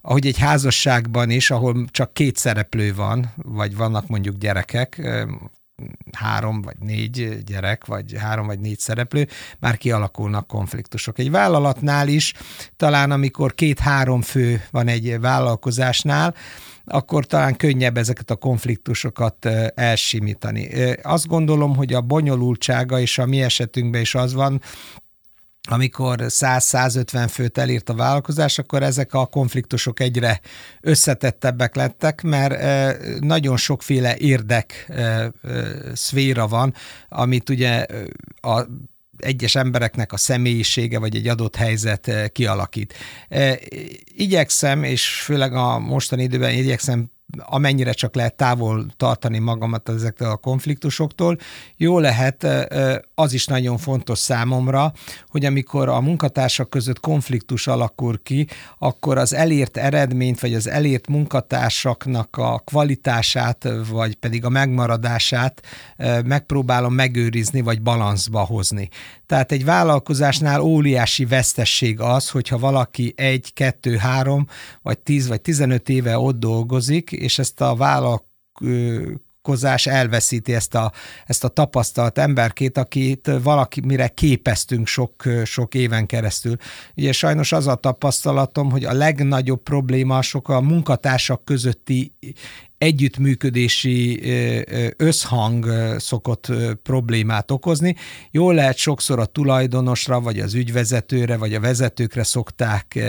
ahogy 0.02 0.26
egy 0.28 0.38
házasságban 0.38 1.30
is, 1.30 1.52
ahol 1.52 1.86
csak 1.92 2.14
két 2.14 2.36
szereplő 2.36 2.96
van, 2.96 3.34
vagy 3.36 3.76
vannak 3.76 4.08
mondjuk 4.08 4.38
gyerekek, 4.38 5.02
három 6.12 6.62
vagy 6.62 6.76
négy 6.80 7.44
gyerek, 7.46 7.86
vagy 7.86 8.16
három 8.18 8.46
vagy 8.46 8.60
négy 8.60 8.80
szereplő, 8.80 9.28
már 9.60 9.78
kialakulnak 9.78 10.48
konfliktusok. 10.48 11.20
Egy 11.20 11.32
vállalatnál 11.32 12.08
is, 12.08 12.34
talán 12.78 13.12
amikor 13.12 13.54
két-három 13.54 14.22
fő 14.22 14.64
van 14.72 14.88
egy 14.88 15.20
vállalkozásnál, 15.20 16.36
akkor 16.86 17.26
talán 17.26 17.56
könnyebb 17.56 17.98
ezeket 17.98 18.32
a 18.32 18.36
konfliktusokat 18.36 19.46
elsimítani. 19.76 20.94
Azt 21.02 21.28
gondolom, 21.28 21.76
hogy 21.76 21.94
a 21.94 22.02
bonyolultsága 22.02 23.00
és 23.00 23.18
a 23.18 23.26
mi 23.26 23.42
esetünkben 23.42 24.02
is 24.02 24.16
az 24.16 24.34
van, 24.34 24.62
amikor 25.70 26.20
100-150 26.22 27.28
főt 27.30 27.58
elírt 27.58 27.90
a 27.90 27.94
vállalkozás, 27.94 28.58
akkor 28.58 28.84
ezek 28.84 29.14
a 29.14 29.26
konfliktusok 29.26 30.00
egyre 30.00 30.42
összetettebbek 30.82 31.76
lettek, 31.76 32.22
mert 32.22 32.56
nagyon 33.20 33.58
sokféle 33.58 34.18
érdek 34.18 34.92
szféra 35.94 36.48
van, 36.48 36.74
amit 37.10 37.50
ugye 37.50 37.86
a 38.42 38.66
egyes 39.18 39.56
embereknek 39.56 40.14
a 40.14 40.18
személyisége 40.18 41.00
vagy 41.00 41.16
egy 41.16 41.28
adott 41.28 41.56
helyzet 41.56 42.32
kialakít. 42.32 42.94
Igyekszem, 44.16 44.84
és 44.84 45.22
főleg 45.22 45.54
a 45.54 45.80
mostani 45.80 46.24
időben 46.24 46.54
igyekszem 46.54 47.12
amennyire 47.38 47.92
csak 47.92 48.16
lehet 48.16 48.36
távol 48.36 48.86
tartani 48.98 49.40
magamat 49.40 49.90
ezektől 49.90 50.30
a 50.30 50.36
konfliktusoktól. 50.36 51.38
Jó 51.78 52.00
lehet, 52.00 52.48
az 53.16 53.34
is 53.34 53.46
nagyon 53.46 53.78
fontos 53.78 54.20
számomra, 54.20 54.94
hogy 55.28 55.46
amikor 55.46 55.90
a 55.90 56.02
munkatársak 56.02 56.70
között 56.70 57.00
konfliktus 57.00 57.68
alakul 57.68 58.20
ki, 58.24 58.48
akkor 58.80 59.18
az 59.18 59.34
elért 59.34 59.78
eredményt, 59.78 60.40
vagy 60.40 60.54
az 60.54 60.68
elért 60.68 61.08
munkatársaknak 61.08 62.38
a 62.38 62.60
kvalitását, 62.60 63.68
vagy 63.90 64.16
pedig 64.16 64.46
a 64.46 64.50
megmaradását 64.50 65.62
megpróbálom 66.26 66.94
megőrizni, 66.94 67.62
vagy 67.62 67.82
balanszba 67.82 68.40
hozni. 68.40 68.90
Tehát 69.32 69.52
egy 69.52 69.66
vállalkozásnál 69.66 70.62
óriási 70.62 71.26
vesztesség 71.26 72.00
az, 72.00 72.30
hogyha 72.30 72.58
valaki 72.58 73.14
egy, 73.18 73.54
kettő, 73.54 73.96
három, 73.96 74.48
vagy 74.82 75.00
tíz, 75.00 75.28
vagy 75.28 75.42
tizenöt 75.42 75.90
éve 75.90 76.18
ott 76.18 76.40
dolgozik, 76.40 77.12
és 77.12 77.40
ezt 77.40 77.62
a 77.62 77.76
vállalkozás 77.76 79.88
elveszíti 79.88 80.54
ezt 80.54 80.76
a, 80.76 80.92
ezt 81.26 81.44
a 81.44 81.48
tapasztalt 81.48 82.18
emberkét, 82.18 82.78
akit 82.78 83.32
valaki 83.44 83.82
mire 83.82 84.08
képeztünk 84.08 84.88
sok, 84.88 85.24
sok 85.44 85.74
éven 85.74 86.06
keresztül. 86.06 86.56
Ugye 86.96 87.12
sajnos 87.12 87.52
az 87.52 87.68
a 87.68 87.76
tapasztalatom, 87.76 88.72
hogy 88.72 88.86
a 88.86 88.94
legnagyobb 88.94 89.64
probléma 89.64 90.22
sok 90.22 90.50
a 90.50 90.62
munkatársak 90.62 91.46
közötti 91.46 92.14
együttműködési 92.82 94.22
összhang 94.98 95.66
szokott 95.98 96.52
problémát 96.84 97.52
okozni. 97.52 97.96
Jól 98.32 98.54
lehet 98.54 98.78
sokszor 98.78 99.20
a 99.20 99.26
tulajdonosra, 99.26 100.22
vagy 100.22 100.40
az 100.40 100.54
ügyvezetőre, 100.54 101.38
vagy 101.38 101.54
a 101.54 101.60
vezetőkre 101.60 102.24
szokták 102.24 103.00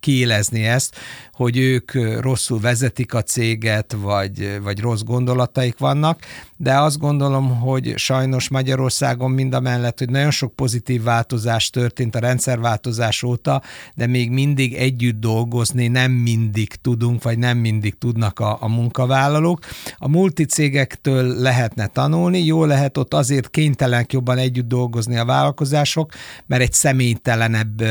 kiélezni 0.00 0.64
ezt, 0.64 0.96
hogy 1.32 1.58
ők 1.58 1.92
rosszul 2.20 2.60
vezetik 2.60 3.14
a 3.14 3.22
céget, 3.22 3.92
vagy, 3.92 4.58
vagy 4.62 4.80
rossz 4.80 5.02
gondolataik 5.02 5.78
vannak, 5.78 6.20
de 6.62 6.78
azt 6.78 6.98
gondolom, 6.98 7.60
hogy 7.60 7.92
sajnos 7.96 8.48
Magyarországon 8.48 9.30
mind 9.30 9.54
a 9.54 9.60
mellett, 9.60 9.98
hogy 9.98 10.10
nagyon 10.10 10.30
sok 10.30 10.54
pozitív 10.54 11.02
változás 11.02 11.70
történt 11.70 12.14
a 12.14 12.18
rendszerváltozás 12.18 13.22
óta, 13.22 13.62
de 13.94 14.06
még 14.06 14.30
mindig 14.30 14.74
együtt 14.74 15.20
dolgozni 15.20 15.88
nem 15.88 16.12
mindig 16.12 16.74
tudunk, 16.74 17.22
vagy 17.22 17.38
nem 17.38 17.58
mindig 17.58 17.98
tudnak 17.98 18.38
a, 18.38 18.56
a 18.60 18.68
munkavállalók. 18.68 19.58
A 19.96 20.08
multicégektől 20.08 21.40
lehetne 21.40 21.86
tanulni, 21.86 22.44
jó 22.44 22.64
lehet 22.64 22.98
ott 22.98 23.14
azért 23.14 23.50
kénytelenek 23.50 24.12
jobban 24.12 24.38
együtt 24.38 24.68
dolgozni 24.68 25.16
a 25.16 25.24
vállalkozások, 25.24 26.12
mert 26.46 26.62
egy 26.62 26.72
személytelenebb, 26.72 27.82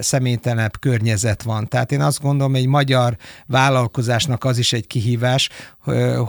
személytelenebb 0.00 0.78
környezet 0.80 1.42
van. 1.42 1.68
Tehát 1.68 1.92
én 1.92 2.00
azt 2.00 2.20
gondolom, 2.20 2.54
egy 2.54 2.66
magyar 2.66 3.16
vállalkozásnak 3.46 4.44
az 4.44 4.58
is 4.58 4.72
egy 4.72 4.86
kihívás, 4.86 5.48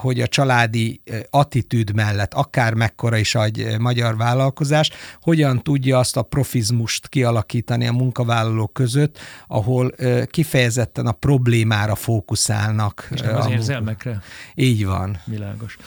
hogy 0.01 0.19
a 0.21 0.27
családi 0.27 1.01
attitűd 1.29 1.81
mellett, 1.91 2.33
akár 2.33 2.73
mekkora 2.73 3.17
is 3.17 3.35
egy 3.35 3.79
magyar 3.79 4.17
vállalkozás, 4.17 4.89
hogyan 5.21 5.63
tudja 5.63 5.97
azt 5.97 6.17
a 6.17 6.21
profizmust 6.21 7.07
kialakítani 7.07 7.87
a 7.87 7.91
munkavállalók 7.91 8.73
között, 8.73 9.17
ahol 9.47 9.91
kifejezetten 10.25 11.05
a 11.07 11.11
problémára 11.11 11.95
fókuszálnak. 11.95 13.07
És 13.11 13.21
nem 13.21 13.35
az 13.35 13.49
érzelmekre? 13.49 14.21
Így 14.55 14.85
van. 14.85 15.17
Világos. 15.25 15.77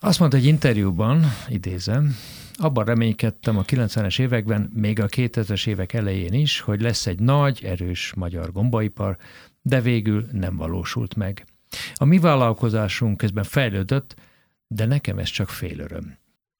Azt 0.00 0.18
mondta 0.18 0.36
egy 0.36 0.44
interjúban, 0.44 1.32
idézem, 1.48 2.16
abban 2.54 2.84
reménykedtem 2.84 3.58
a 3.58 3.62
90-es 3.62 4.20
években, 4.20 4.70
még 4.74 5.00
a 5.00 5.06
2000-es 5.06 5.66
évek 5.66 5.92
elején 5.92 6.32
is, 6.32 6.60
hogy 6.60 6.80
lesz 6.80 7.06
egy 7.06 7.18
nagy, 7.18 7.64
erős 7.64 8.12
magyar 8.16 8.52
gombaipar, 8.52 9.16
de 9.62 9.80
végül 9.80 10.26
nem 10.32 10.56
valósult 10.56 11.14
meg. 11.14 11.44
A 11.94 12.04
mi 12.04 12.18
vállalkozásunk 12.18 13.16
közben 13.16 13.44
fejlődött, 13.44 14.14
de 14.66 14.86
nekem 14.86 15.18
ez 15.18 15.28
csak 15.28 15.48
fél 15.48 15.78
öröm. 15.78 16.16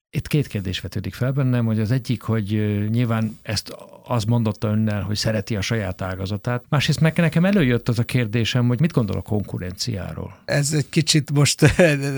Itt 0.09 0.27
két 0.27 0.47
kérdés 0.47 0.79
vetődik 0.79 1.13
fel 1.13 1.31
bennem, 1.31 1.65
hogy 1.65 1.79
az 1.79 1.91
egyik, 1.91 2.21
hogy 2.21 2.45
nyilván 2.89 3.37
ezt 3.41 3.75
az 4.03 4.23
mondotta 4.23 4.67
önnel, 4.67 5.01
hogy 5.01 5.15
szereti 5.15 5.55
a 5.55 5.61
saját 5.61 6.01
ágazatát. 6.01 6.63
Másrészt 6.69 6.99
meg 6.99 7.17
nekem 7.17 7.45
előjött 7.45 7.89
az 7.89 7.99
a 7.99 8.03
kérdésem, 8.03 8.67
hogy 8.67 8.79
mit 8.79 8.91
gondol 8.91 9.17
a 9.17 9.21
konkurenciáról? 9.21 10.37
Ez 10.45 10.73
egy 10.73 10.89
kicsit 10.89 11.31
most 11.31 11.61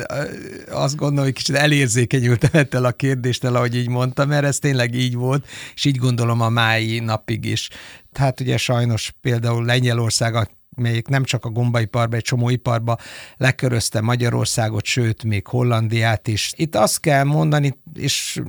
azt 0.86 0.96
gondolom, 0.96 1.24
hogy 1.24 1.34
kicsit 1.34 1.55
elérzékenyültem 1.55 2.50
ettől 2.53 2.86
a 2.86 2.91
kérdéstől, 2.91 3.55
ahogy 3.55 3.75
így 3.75 3.89
mondtam, 3.89 4.27
mert 4.27 4.46
ez 4.46 4.60
tényleg 4.60 4.93
így 4.93 5.15
volt, 5.15 5.48
és 5.75 5.86
így 5.86 5.98
gondolom 5.98 6.41
a 6.41 6.50
mái 6.50 7.00
napig 7.00 7.46
is. 7.46 7.69
Tehát 8.12 8.39
ugye 8.39 8.58
sajnos 8.58 9.13
például 9.22 9.65
Lengyelország 9.65 10.36
melyik 10.79 11.07
nem 11.07 11.24
csak 11.24 11.45
a 11.45 11.50
gombaiparba, 11.50 12.15
egy 12.15 12.21
csomó 12.24 12.50
iparba 12.50 12.98
lekörözte 13.38 14.01
Magyarországot, 14.01 14.86
sőt, 14.86 15.24
még 15.24 15.48
Hollandiát 15.48 16.27
is. 16.27 16.53
Itt 16.55 16.75
azt 16.75 17.00
kell 17.00 17.24
mondani, 17.24 17.77
és 17.93 18.41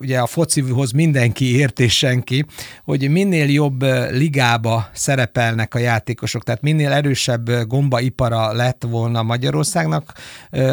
ugye 0.00 0.18
a 0.18 0.26
focihoz 0.26 0.92
mindenki 0.92 1.56
ért 1.56 1.80
és 1.80 1.96
senki, 1.96 2.44
hogy 2.84 3.10
minél 3.10 3.50
jobb 3.50 3.82
ligába 4.10 4.88
szerepelnek 4.92 5.74
a 5.74 5.78
játékosok, 5.78 6.42
tehát 6.42 6.62
minél 6.62 6.92
erősebb 6.92 7.50
gombaipara 7.66 8.52
lett 8.52 8.84
volna 8.88 9.22
Magyarországnak, 9.22 10.12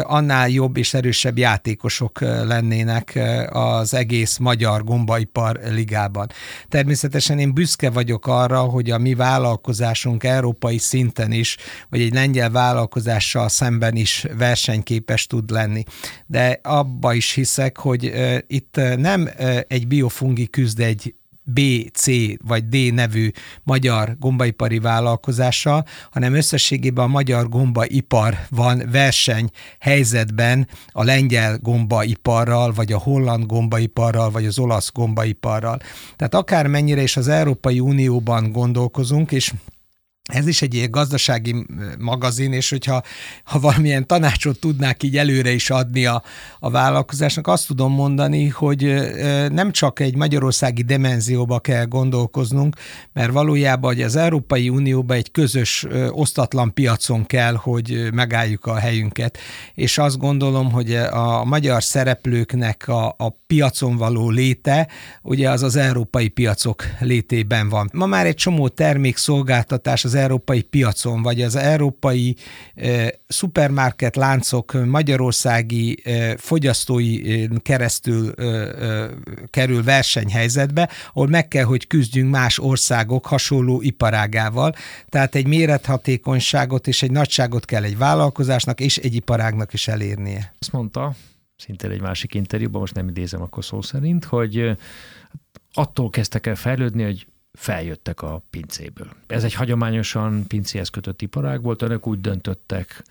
annál 0.02 0.48
jobb 0.48 0.76
és 0.76 0.94
erősebb 0.94 1.38
játékosok 1.38 2.20
lennének 2.20 3.18
az 3.48 3.94
egész 3.94 4.36
magyar 4.36 4.84
gombaipar 4.84 5.60
ligában. 5.70 6.26
Természetesen 6.68 7.38
én 7.38 7.54
büszke 7.54 7.90
vagyok 7.90 8.26
arra, 8.26 8.60
hogy 8.60 8.90
a 8.90 8.98
mi 8.98 9.14
vállalkozásunk 9.14 10.24
európai 10.44 10.78
szinten 10.78 11.32
is, 11.32 11.56
vagy 11.90 12.00
egy 12.00 12.14
lengyel 12.14 12.50
vállalkozással 12.50 13.48
szemben 13.48 13.96
is 13.96 14.26
versenyképes 14.38 15.26
tud 15.26 15.50
lenni. 15.50 15.82
De 16.26 16.60
abba 16.62 17.14
is 17.14 17.32
hiszek, 17.32 17.78
hogy 17.78 18.12
itt 18.46 18.80
nem 18.96 19.28
egy 19.68 19.86
biofungi 19.86 20.46
küzd 20.46 20.80
egy 20.80 21.14
B, 21.46 21.60
C 21.92 22.06
vagy 22.46 22.68
D 22.68 22.94
nevű 22.94 23.30
magyar 23.62 24.16
gombaipari 24.18 24.78
vállalkozással, 24.78 25.84
hanem 26.10 26.34
összességében 26.34 27.04
a 27.04 27.08
magyar 27.08 27.48
gombaipar 27.48 28.38
van 28.50 28.82
verseny 28.90 29.50
helyzetben 29.78 30.68
a 30.88 31.02
lengyel 31.02 31.58
gombaiparral, 31.58 32.72
vagy 32.72 32.92
a 32.92 32.98
holland 32.98 33.46
gombaiparral, 33.46 34.30
vagy 34.30 34.46
az 34.46 34.58
olasz 34.58 34.92
gombaiparral. 34.92 35.80
Tehát 36.16 36.34
akármennyire 36.34 37.02
is 37.02 37.16
az 37.16 37.28
Európai 37.28 37.80
Unióban 37.80 38.52
gondolkozunk, 38.52 39.32
és 39.32 39.52
ez 40.32 40.46
is 40.46 40.62
egy 40.62 40.74
ilyen 40.74 40.90
gazdasági 40.90 41.66
magazin, 41.98 42.52
és 42.52 42.70
hogyha 42.70 43.02
ha 43.44 43.58
valamilyen 43.58 44.06
tanácsot 44.06 44.58
tudnák 44.58 45.02
így 45.02 45.16
előre 45.16 45.50
is 45.50 45.70
adni 45.70 46.06
a, 46.06 46.22
a 46.58 46.70
vállalkozásnak, 46.70 47.46
azt 47.46 47.66
tudom 47.66 47.92
mondani, 47.92 48.48
hogy 48.48 48.94
nem 49.50 49.72
csak 49.72 50.00
egy 50.00 50.16
magyarországi 50.16 50.82
dimenzióba 50.82 51.58
kell 51.60 51.84
gondolkoznunk, 51.84 52.76
mert 53.12 53.32
valójában 53.32 53.94
hogy 53.94 54.02
az 54.02 54.16
Európai 54.16 54.68
Unióban 54.68 55.16
egy 55.16 55.30
közös 55.30 55.86
osztatlan 56.08 56.74
piacon 56.74 57.26
kell, 57.26 57.54
hogy 57.54 58.08
megálljuk 58.12 58.66
a 58.66 58.74
helyünket, 58.74 59.38
és 59.74 59.98
azt 59.98 60.18
gondolom, 60.18 60.72
hogy 60.72 60.94
a 60.94 61.44
magyar 61.44 61.82
szereplőknek 61.82 62.88
a, 62.88 63.14
a 63.18 63.30
piacon 63.46 63.96
való 63.96 64.30
léte, 64.30 64.88
ugye 65.22 65.50
az 65.50 65.62
az 65.62 65.76
európai 65.76 66.28
piacok 66.28 66.84
létében 67.00 67.68
van. 67.68 67.90
Ma 67.92 68.06
már 68.06 68.26
egy 68.26 68.34
csomó 68.34 68.68
termékszolgáltatás 68.68 70.04
az 70.04 70.13
az 70.14 70.20
európai 70.20 70.62
piacon, 70.62 71.22
vagy 71.22 71.42
az 71.42 71.56
európai 71.56 72.36
e, 72.74 73.14
szupermarket 73.26 74.16
láncok 74.16 74.84
magyarországi 74.86 76.02
e, 76.04 76.36
fogyasztói 76.36 77.46
keresztül 77.58 78.30
e, 78.30 79.10
kerül 79.50 79.82
versenyhelyzetbe, 79.82 80.88
ahol 81.12 81.28
meg 81.28 81.48
kell, 81.48 81.64
hogy 81.64 81.86
küzdjünk 81.86 82.30
más 82.30 82.58
országok 82.58 83.26
hasonló 83.26 83.82
iparágával. 83.82 84.74
Tehát 85.08 85.34
egy 85.34 85.46
mérethatékonyságot 85.46 86.86
és 86.86 87.02
egy 87.02 87.10
nagyságot 87.10 87.64
kell 87.64 87.82
egy 87.82 87.98
vállalkozásnak 87.98 88.80
és 88.80 88.96
egy 88.96 89.14
iparágnak 89.14 89.72
is 89.72 89.88
elérnie. 89.88 90.54
Azt 90.58 90.72
mondta, 90.72 91.14
szintén 91.56 91.90
egy 91.90 92.00
másik 92.00 92.34
interjúban, 92.34 92.80
most 92.80 92.94
nem 92.94 93.08
idézem 93.08 93.42
akkor 93.42 93.64
szó 93.64 93.82
szerint, 93.82 94.24
hogy 94.24 94.76
attól 95.72 96.10
kezdtek 96.10 96.46
el 96.46 96.54
fejlődni, 96.54 97.02
hogy 97.02 97.26
feljöttek 97.58 98.22
a 98.22 98.42
pincéből. 98.50 99.08
Ez 99.26 99.44
egy 99.44 99.54
hagyományosan 99.54 100.46
pincéhez 100.46 100.88
kötött 100.88 101.22
iparág 101.22 101.62
volt, 101.62 101.82
önök 101.82 102.06
úgy 102.06 102.20
döntöttek 102.20 103.02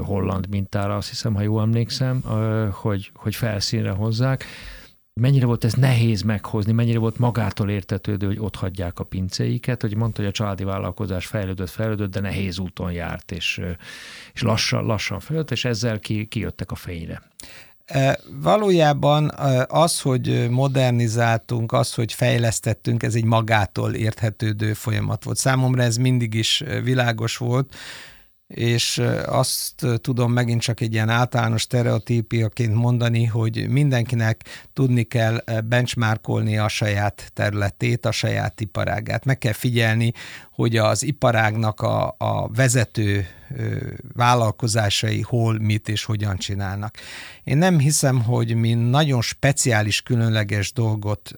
holland 0.00 0.48
mintára, 0.48 0.96
azt 0.96 1.08
hiszem, 1.08 1.34
ha 1.34 1.42
jól 1.42 1.62
emlékszem, 1.62 2.22
hogy, 2.70 3.10
hogy 3.14 3.34
felszínre 3.34 3.90
hozzák. 3.90 4.44
Mennyire 5.20 5.46
volt 5.46 5.64
ez 5.64 5.72
nehéz 5.72 6.22
meghozni, 6.22 6.72
mennyire 6.72 6.98
volt 6.98 7.18
magától 7.18 7.70
értetődő, 7.70 8.26
hogy 8.26 8.38
ott 8.38 8.56
hagyják 8.56 8.98
a 8.98 9.04
pincéiket, 9.04 9.80
hogy 9.80 9.96
mondta, 9.96 10.20
hogy 10.20 10.30
a 10.30 10.32
családi 10.32 10.64
vállalkozás 10.64 11.26
fejlődött, 11.26 11.70
fejlődött, 11.70 12.10
de 12.10 12.20
nehéz 12.20 12.58
úton 12.58 12.92
járt, 12.92 13.32
és, 13.32 13.60
és 14.32 14.42
lassan, 14.42 14.84
lassan 14.84 15.20
fejlődött, 15.20 15.50
és 15.50 15.64
ezzel 15.64 15.98
ki, 15.98 16.26
kijöttek 16.26 16.70
a 16.70 16.74
fényre. 16.74 17.22
Valójában 18.40 19.32
az, 19.68 20.00
hogy 20.00 20.50
modernizáltunk, 20.50 21.72
az, 21.72 21.94
hogy 21.94 22.12
fejlesztettünk, 22.12 23.02
ez 23.02 23.14
egy 23.14 23.24
magától 23.24 23.94
érthetődő 23.94 24.72
folyamat 24.72 25.24
volt. 25.24 25.36
Számomra 25.36 25.82
ez 25.82 25.96
mindig 25.96 26.34
is 26.34 26.64
világos 26.82 27.36
volt, 27.36 27.74
és 28.46 29.02
azt 29.26 29.86
tudom 30.00 30.32
megint 30.32 30.60
csak 30.60 30.80
egy 30.80 30.92
ilyen 30.92 31.08
általános 31.08 31.60
stereotípiaként 31.60 32.74
mondani, 32.74 33.24
hogy 33.24 33.68
mindenkinek 33.68 34.44
tudni 34.72 35.02
kell 35.02 35.44
benchmarkolni 35.64 36.58
a 36.58 36.68
saját 36.68 37.30
területét, 37.34 38.06
a 38.06 38.12
saját 38.12 38.60
iparágát. 38.60 39.24
Meg 39.24 39.38
kell 39.38 39.52
figyelni, 39.52 40.12
hogy 40.52 40.76
az 40.76 41.02
iparágnak 41.02 41.80
a, 41.80 42.14
a 42.18 42.48
vezető 42.48 43.26
vállalkozásai 44.14 45.20
hol, 45.20 45.58
mit 45.58 45.88
és 45.88 46.04
hogyan 46.04 46.36
csinálnak. 46.36 46.96
Én 47.44 47.58
nem 47.58 47.78
hiszem, 47.78 48.22
hogy 48.22 48.54
mi 48.54 48.74
nagyon 48.74 49.22
speciális, 49.22 50.02
különleges 50.02 50.72
dolgot 50.72 51.30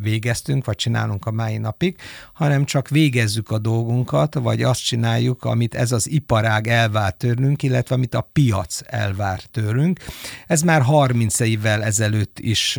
végeztünk, 0.00 0.64
vagy 0.64 0.76
csinálunk 0.76 1.26
a 1.26 1.30
mai 1.30 1.58
napig, 1.58 1.96
hanem 2.32 2.64
csak 2.64 2.88
végezzük 2.88 3.50
a 3.50 3.58
dolgunkat, 3.58 4.34
vagy 4.34 4.62
azt 4.62 4.84
csináljuk, 4.84 5.44
amit 5.44 5.74
ez 5.74 5.92
az 5.92 6.10
iparág 6.10 6.66
elvár 6.66 7.12
tőlünk, 7.12 7.62
illetve 7.62 7.94
amit 7.94 8.14
a 8.14 8.28
piac 8.32 8.80
elvár 8.86 9.40
tőlünk. 9.42 10.00
Ez 10.46 10.62
már 10.62 10.82
30 10.82 11.40
évvel 11.40 11.82
ezelőtt 11.82 12.38
is 12.38 12.78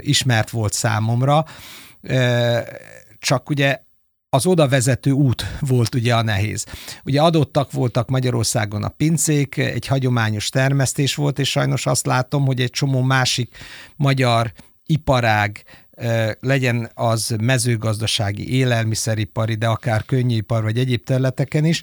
ismert 0.00 0.50
volt 0.50 0.72
számomra, 0.72 1.44
csak 3.18 3.50
ugye 3.50 3.84
az 4.36 4.46
oda 4.46 4.68
vezető 4.68 5.10
út 5.10 5.44
volt 5.60 5.94
ugye 5.94 6.14
a 6.14 6.22
nehéz. 6.22 6.66
Ugye 7.04 7.20
adottak 7.20 7.72
voltak 7.72 8.08
Magyarországon 8.08 8.82
a 8.82 8.88
pincék, 8.88 9.56
egy 9.56 9.86
hagyományos 9.86 10.48
termesztés 10.48 11.14
volt, 11.14 11.38
és 11.38 11.50
sajnos 11.50 11.86
azt 11.86 12.06
látom, 12.06 12.44
hogy 12.46 12.60
egy 12.60 12.70
csomó 12.70 13.02
másik 13.02 13.56
magyar 13.96 14.52
iparág 14.86 15.64
legyen 16.40 16.90
az 16.94 17.34
mezőgazdasági, 17.40 18.54
élelmiszeripari, 18.54 19.54
de 19.54 19.66
akár 19.66 20.04
könnyűipar 20.04 20.62
vagy 20.62 20.78
egyéb 20.78 21.04
területeken 21.04 21.64
is, 21.64 21.82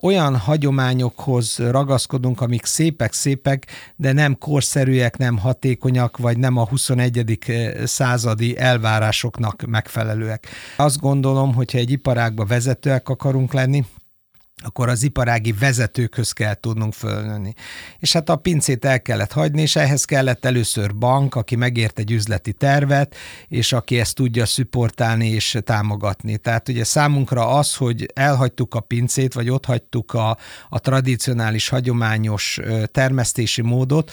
olyan 0.00 0.36
hagyományokhoz 0.36 1.58
ragaszkodunk, 1.58 2.40
amik 2.40 2.64
szépek-szépek, 2.64 3.66
de 3.96 4.12
nem 4.12 4.38
korszerűek, 4.38 5.16
nem 5.16 5.38
hatékonyak, 5.38 6.16
vagy 6.16 6.38
nem 6.38 6.56
a 6.56 6.66
21. 6.66 7.38
századi 7.84 8.58
elvárásoknak 8.58 9.62
megfelelőek. 9.66 10.46
Azt 10.76 11.00
gondolom, 11.00 11.54
hogyha 11.54 11.78
egy 11.78 11.90
iparágba 11.90 12.44
vezetőek 12.44 13.08
akarunk 13.08 13.52
lenni, 13.52 13.84
akkor 14.64 14.88
az 14.88 15.02
iparági 15.02 15.52
vezetőkhöz 15.52 16.32
kell 16.32 16.54
tudnunk 16.54 16.92
fölnőni. 16.92 17.54
És 17.98 18.12
hát 18.12 18.28
a 18.28 18.36
pincét 18.36 18.84
el 18.84 19.02
kellett 19.02 19.32
hagyni, 19.32 19.60
és 19.60 19.76
ehhez 19.76 20.04
kellett 20.04 20.44
először 20.44 20.94
bank, 20.94 21.34
aki 21.34 21.56
megért 21.56 21.98
egy 21.98 22.10
üzleti 22.10 22.52
tervet, 22.52 23.16
és 23.48 23.72
aki 23.72 24.00
ezt 24.00 24.14
tudja 24.14 24.46
szüportálni 24.46 25.28
és 25.28 25.58
támogatni. 25.64 26.36
Tehát 26.36 26.68
ugye 26.68 26.84
számunkra 26.84 27.48
az, 27.48 27.74
hogy 27.74 28.10
elhagytuk 28.14 28.74
a 28.74 28.80
pincét, 28.80 29.34
vagy 29.34 29.50
ott 29.50 29.64
hagytuk 29.64 30.14
a, 30.14 30.36
a 30.68 30.78
tradicionális, 30.78 31.68
hagyományos 31.68 32.60
termesztési 32.92 33.62
módot, 33.62 34.10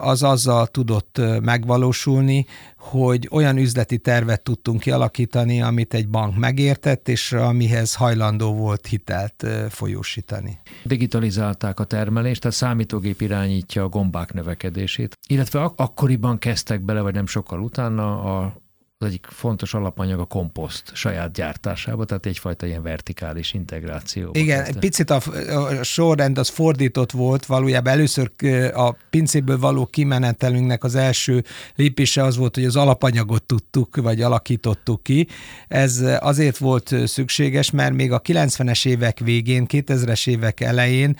az 0.00 0.22
azzal 0.22 0.66
tudott 0.66 1.20
megvalósulni, 1.40 2.46
hogy 2.82 3.28
olyan 3.30 3.56
üzleti 3.56 3.98
tervet 3.98 4.42
tudtunk 4.42 4.80
kialakítani, 4.80 5.62
amit 5.62 5.94
egy 5.94 6.08
bank 6.08 6.36
megértett, 6.36 7.08
és 7.08 7.32
amihez 7.32 7.94
hajlandó 7.94 8.54
volt 8.54 8.86
hitelt 8.86 9.46
folyósítani. 9.68 10.58
Digitalizálták 10.84 11.80
a 11.80 11.84
termelést, 11.84 12.40
tehát 12.40 12.56
számítógép 12.56 13.20
irányítja 13.20 13.82
a 13.82 13.88
gombák 13.88 14.32
növekedését, 14.32 15.16
illetve 15.28 15.62
ak- 15.62 15.80
akkoriban 15.80 16.38
kezdtek 16.38 16.80
bele, 16.80 17.00
vagy 17.00 17.14
nem 17.14 17.26
sokkal 17.26 17.60
utána 17.60 18.22
a 18.22 18.61
az 19.02 19.08
egyik 19.08 19.26
fontos 19.30 19.74
alapanyag 19.74 20.20
a 20.20 20.24
komposzt 20.24 20.90
saját 20.94 21.32
gyártásába, 21.32 22.04
tehát 22.04 22.26
egyfajta 22.26 22.66
ilyen 22.66 22.82
vertikális 22.82 23.52
integráció. 23.52 24.30
Igen, 24.32 24.64
egy 24.64 24.78
picit 24.78 25.10
a, 25.10 25.20
a 25.56 25.82
sorrend 25.82 26.38
az 26.38 26.48
fordított 26.48 27.10
volt, 27.10 27.46
valójában 27.46 27.92
először 27.92 28.30
a 28.74 28.92
pincéből 29.10 29.58
való 29.58 29.86
kimenetelünknek 29.86 30.84
az 30.84 30.94
első 30.94 31.44
lépése 31.74 32.24
az 32.24 32.36
volt, 32.36 32.54
hogy 32.54 32.64
az 32.64 32.76
alapanyagot 32.76 33.42
tudtuk, 33.42 33.96
vagy 33.96 34.22
alakítottuk 34.22 35.02
ki. 35.02 35.26
Ez 35.68 36.04
azért 36.18 36.58
volt 36.58 36.94
szükséges, 37.04 37.70
mert 37.70 37.94
még 37.94 38.12
a 38.12 38.20
90-es 38.20 38.86
évek 38.86 39.18
végén, 39.18 39.66
2000-es 39.68 40.28
évek 40.28 40.60
elején 40.60 41.16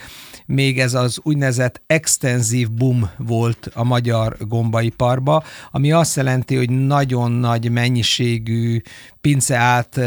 még 0.46 0.80
ez 0.80 0.94
az 0.94 1.20
úgynevezett 1.22 1.82
extenzív 1.86 2.70
boom 2.70 3.10
volt 3.16 3.70
a 3.74 3.84
magyar 3.84 4.36
gombaiparba, 4.40 5.44
ami 5.70 5.92
azt 5.92 6.16
jelenti, 6.16 6.56
hogy 6.56 6.70
nagyon 6.70 7.32
nagy 7.32 7.70
mennyiségű 7.72 8.80
pince 9.22 9.56
állt, 9.56 10.00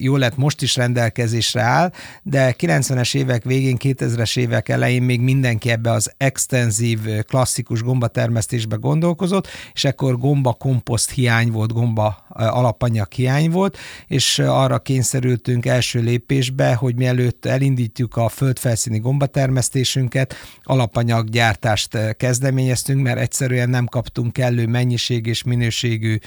jó 0.00 0.16
lett 0.16 0.36
most 0.36 0.62
is 0.62 0.76
rendelkezésre 0.76 1.60
áll, 1.60 1.92
de 2.22 2.54
90-es 2.58 3.14
évek 3.14 3.44
végén, 3.44 3.76
2000-es 3.78 4.38
évek 4.38 4.68
elején 4.68 5.02
még 5.02 5.20
mindenki 5.20 5.70
ebbe 5.70 5.90
az 5.90 6.12
extenzív, 6.16 6.98
klasszikus 7.28 7.82
gombatermesztésbe 7.82 8.76
gondolkozott, 8.76 9.48
és 9.72 9.84
ekkor 9.84 10.18
gomba 10.18 10.52
komposzt 10.52 11.10
hiány 11.10 11.50
volt, 11.50 11.72
gomba 11.72 12.26
alapanyag 12.28 13.12
hiány 13.12 13.50
volt, 13.50 13.78
és 14.06 14.38
arra 14.38 14.78
kényszerültünk 14.78 15.66
első 15.66 16.00
lépésbe, 16.00 16.74
hogy 16.74 16.94
mielőtt 16.94 17.46
elindítjuk 17.46 18.16
a 18.16 18.28
földfelszíni 18.28 18.98
gombatermesztésünket, 18.98 20.34
alapanyaggyártást 20.62 22.16
kezdeményeztünk, 22.16 23.02
mert 23.02 23.18
egyszerűen 23.18 23.70
nem 23.70 23.86
kaptunk 23.86 24.32
kellő 24.32 24.66
mennyiség 24.66 25.26
és 25.26 25.42
minőségű 25.42 26.18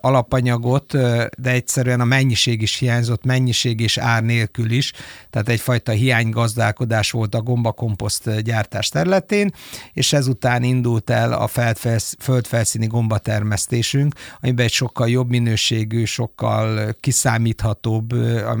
alapanyagot, 0.00 0.96
de 1.38 1.50
egyszerűen 1.50 2.00
a 2.00 2.04
mennyiség 2.04 2.62
is 2.62 2.76
hiányzott, 2.76 3.24
mennyiség 3.24 3.80
és 3.80 3.98
ár 3.98 4.22
nélkül 4.22 4.70
is, 4.70 4.92
tehát 5.30 5.48
egyfajta 5.48 5.92
hiánygazdálkodás 5.92 7.10
volt 7.10 7.34
a 7.34 7.42
gombakomposzt 7.42 8.42
gyártás 8.42 8.88
területén, 8.88 9.52
és 9.92 10.12
ezután 10.12 10.62
indult 10.62 11.10
el 11.10 11.32
a 11.32 11.46
földfelszíni 12.18 12.86
gombatermesztésünk, 12.86 14.14
amiben 14.40 14.64
egy 14.64 14.72
sokkal 14.72 15.08
jobb 15.08 15.28
minőségű, 15.28 16.04
sokkal 16.04 16.94
kiszámíthatóbb, 17.00 18.12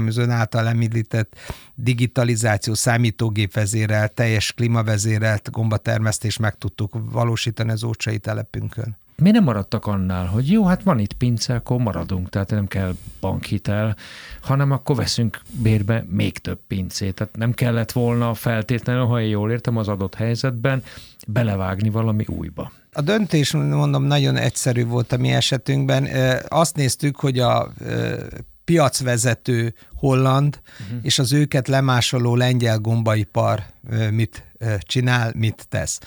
az 0.06 0.16
ön 0.16 0.30
által 0.30 0.68
említett 0.68 1.36
digitalizáció, 1.74 2.74
számítógépvezérelt, 2.74 4.12
teljes 4.12 4.52
klímavezérelt 4.52 5.50
gombatermesztést 5.50 6.38
meg 6.38 6.54
tudtuk 6.54 6.92
valósítani 7.12 7.70
az 7.70 7.84
ócsai 7.84 8.18
telepünkön 8.18 8.98
mi 9.20 9.30
nem 9.30 9.44
maradtak 9.44 9.86
annál, 9.86 10.26
hogy 10.26 10.50
jó, 10.50 10.64
hát 10.64 10.82
van 10.82 10.98
itt 10.98 11.12
pince, 11.12 11.54
akkor 11.54 11.78
maradunk, 11.78 12.28
tehát 12.28 12.50
nem 12.50 12.66
kell 12.66 12.94
bankhitel, 13.20 13.96
hanem 14.40 14.70
akkor 14.70 14.96
veszünk 14.96 15.40
bérbe 15.62 16.04
még 16.08 16.38
több 16.38 16.58
pincét. 16.68 17.14
Tehát 17.14 17.36
nem 17.36 17.52
kellett 17.52 17.92
volna 17.92 18.34
feltétlenül, 18.34 19.04
ha 19.04 19.20
én 19.20 19.28
jól 19.28 19.50
értem 19.50 19.76
az 19.76 19.88
adott 19.88 20.14
helyzetben, 20.14 20.82
belevágni 21.26 21.90
valami 21.90 22.24
újba. 22.28 22.72
A 22.92 23.00
döntés, 23.00 23.52
mondom, 23.52 24.04
nagyon 24.04 24.36
egyszerű 24.36 24.86
volt 24.86 25.12
a 25.12 25.16
mi 25.16 25.28
esetünkben. 25.28 26.08
Azt 26.48 26.76
néztük, 26.76 27.16
hogy 27.16 27.38
a 27.38 27.72
piacvezető 28.64 29.74
holland 29.94 30.60
uh-huh. 30.80 30.98
és 31.02 31.18
az 31.18 31.32
őket 31.32 31.68
lemásoló 31.68 32.36
lengyel 32.36 32.78
gombaipar 32.78 33.62
mit 34.10 34.44
csinál, 34.78 35.32
mit 35.36 35.66
tesz. 35.68 35.98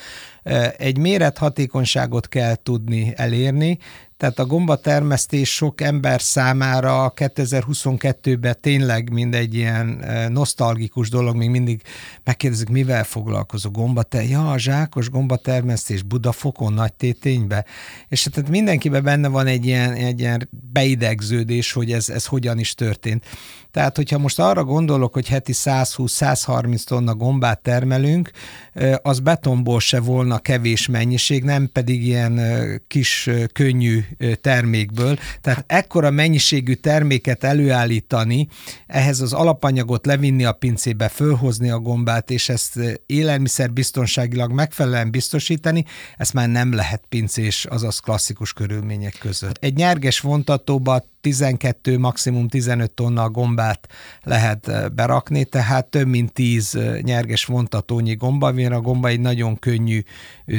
Egy 0.78 0.98
mérethatékonyságot 0.98 2.28
kell 2.28 2.56
tudni 2.56 3.14
elérni, 3.16 3.78
tehát 4.24 4.40
a 4.40 4.46
gombatermesztés 4.46 5.54
sok 5.54 5.82
ember 5.82 6.22
számára 6.22 7.14
2022-ben 7.16 8.56
tényleg 8.62 9.10
mind 9.10 9.36
egy 9.36 9.56
ilyen 9.56 10.06
nosztalgikus 10.32 11.10
dolog, 11.10 11.36
még 11.36 11.50
mindig 11.50 11.82
megkérdezik, 12.24 12.70
mivel 12.70 13.04
foglalkozó 13.04 13.70
gombater, 13.70 14.30
ja, 14.30 14.52
a 14.52 14.58
zsákos 14.58 15.10
gombatermesztés 15.10 16.04
Budafokon, 16.04 16.74
nagy 16.74 16.94
téténybe, 16.94 17.66
és 18.08 18.28
tehát 18.32 18.50
mindenkiben 18.50 19.04
benne 19.04 19.28
van 19.28 19.48
egy 19.48 19.66
ilyen, 19.66 19.94
egy 19.94 20.20
ilyen 20.20 20.50
beidegződés, 20.72 21.72
hogy 21.72 21.92
ez, 21.92 22.10
ez 22.10 22.26
hogyan 22.26 22.60
is 22.60 22.74
történt. 22.74 23.26
Tehát, 23.74 23.96
hogyha 23.96 24.18
most 24.18 24.40
arra 24.40 24.64
gondolok, 24.64 25.14
hogy 25.14 25.28
heti 25.28 25.52
120-130 25.56 26.84
tonna 26.84 27.16
gombát 27.16 27.62
termelünk, 27.62 28.32
az 29.02 29.20
betonból 29.20 29.80
se 29.80 30.00
volna 30.00 30.40
kevés 30.40 30.88
mennyiség, 30.88 31.44
nem 31.44 31.70
pedig 31.72 32.06
ilyen 32.06 32.40
kis, 32.88 33.30
könnyű 33.54 34.04
termékből. 34.42 35.18
Tehát 35.42 35.64
ekkora 35.68 36.12
mennyiségű 36.12 36.74
terméket 36.74 37.44
előállítani, 37.44 38.48
ehhez 38.88 39.22
az 39.22 39.34
alapanyagot 39.34 40.06
levinni 40.06 40.46
a 40.46 40.52
pincébe, 40.52 41.08
fölhozni 41.08 41.70
a 41.70 41.80
gombát, 41.80 42.32
és 42.32 42.50
ezt 42.50 42.80
élelmiszer 43.06 43.72
biztonságilag 43.72 44.52
megfelelően 44.52 45.12
biztosítani, 45.12 45.86
ezt 46.18 46.34
már 46.34 46.50
nem 46.50 46.74
lehet 46.74 47.04
pincés, 47.10 47.66
azaz 47.66 48.00
klasszikus 48.00 48.54
körülmények 48.54 49.16
között. 49.20 49.58
Egy 49.60 49.76
nyerges 49.76 50.20
vontatóba 50.20 51.12
12, 51.24 51.98
maximum 51.98 52.48
15 52.48 52.92
tonna 52.92 53.30
gombát 53.30 53.88
lehet 54.24 54.94
berakni, 54.96 55.46
tehát 55.46 55.86
több 55.86 56.08
mint 56.08 56.34
10 56.34 56.78
nyerges 57.02 57.46
vontatónyi 57.46 58.16
gomba, 58.16 58.52
mivel 58.52 58.72
a 58.72 58.82
gomba 58.82 59.08
egy 59.08 59.20
nagyon 59.20 59.60
könnyű 59.60 60.02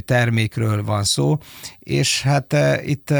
termékről 0.05 0.85
van 0.85 1.05
szó, 1.05 1.39
és 1.79 2.23
hát 2.23 2.57
itt 2.85 3.11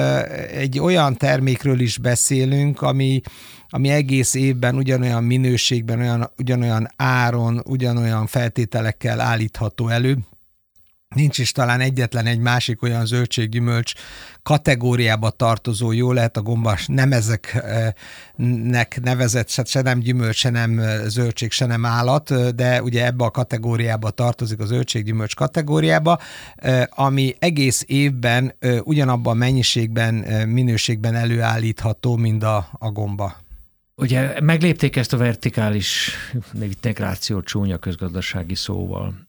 egy 0.55 0.79
olyan 0.79 1.17
termékről 1.17 1.81
is 1.81 1.99
beszélünk, 1.99 2.83
ami 2.83 3.21
ami 3.69 3.89
egész 3.89 4.35
évben 4.35 4.77
ugyanolyan 4.77 5.25
minőségben, 5.25 6.01
olyan, 6.01 6.31
ugyanolyan 6.39 6.89
áron, 6.97 7.63
ugyanolyan 7.67 8.27
feltételekkel 8.27 9.21
állítható 9.21 9.89
elő, 9.89 10.19
Nincs 11.15 11.39
is 11.39 11.53
talán 11.53 11.81
egyetlen 11.81 12.27
egy 12.27 12.39
másik 12.39 12.83
olyan 12.83 13.07
zöldséggyümölcs 13.07 13.93
kategóriába 14.43 15.31
tartozó, 15.31 15.93
jó 15.93 16.13
lehet 16.13 16.37
a 16.37 16.43
gombas 16.43 16.87
nem 16.87 17.13
ezeknek 17.13 19.01
nevezett, 19.03 19.49
se, 19.49 19.65
se 19.65 19.81
nem 19.81 19.99
gyümölcs, 19.99 20.37
se 20.37 20.51
nem 20.51 20.81
zöldség, 21.07 21.51
se 21.51 21.67
nem 21.67 21.85
állat, 21.85 22.55
de 22.55 22.83
ugye 22.83 23.07
ebbe 23.07 23.25
a 23.25 23.31
kategóriába 23.31 24.11
tartozik 24.11 24.61
a 24.61 24.67
zöldséggyümölcs 24.67 25.35
kategóriába, 25.35 26.19
ami 26.89 27.35
egész 27.39 27.85
évben 27.87 28.55
ugyanabban 28.83 29.35
a 29.35 29.39
mennyiségben, 29.39 30.15
minőségben 30.49 31.15
előállítható, 31.15 32.17
mint 32.17 32.43
a, 32.43 32.69
a 32.73 32.91
gomba. 32.91 33.43
Ugye 33.97 34.41
meglépték 34.41 34.97
ezt 34.97 35.13
a 35.13 35.17
vertikális 35.17 36.11
integráció 36.61 37.41
csúnya 37.41 37.79
közgazdasági 37.79 38.55
szóval 38.55 39.24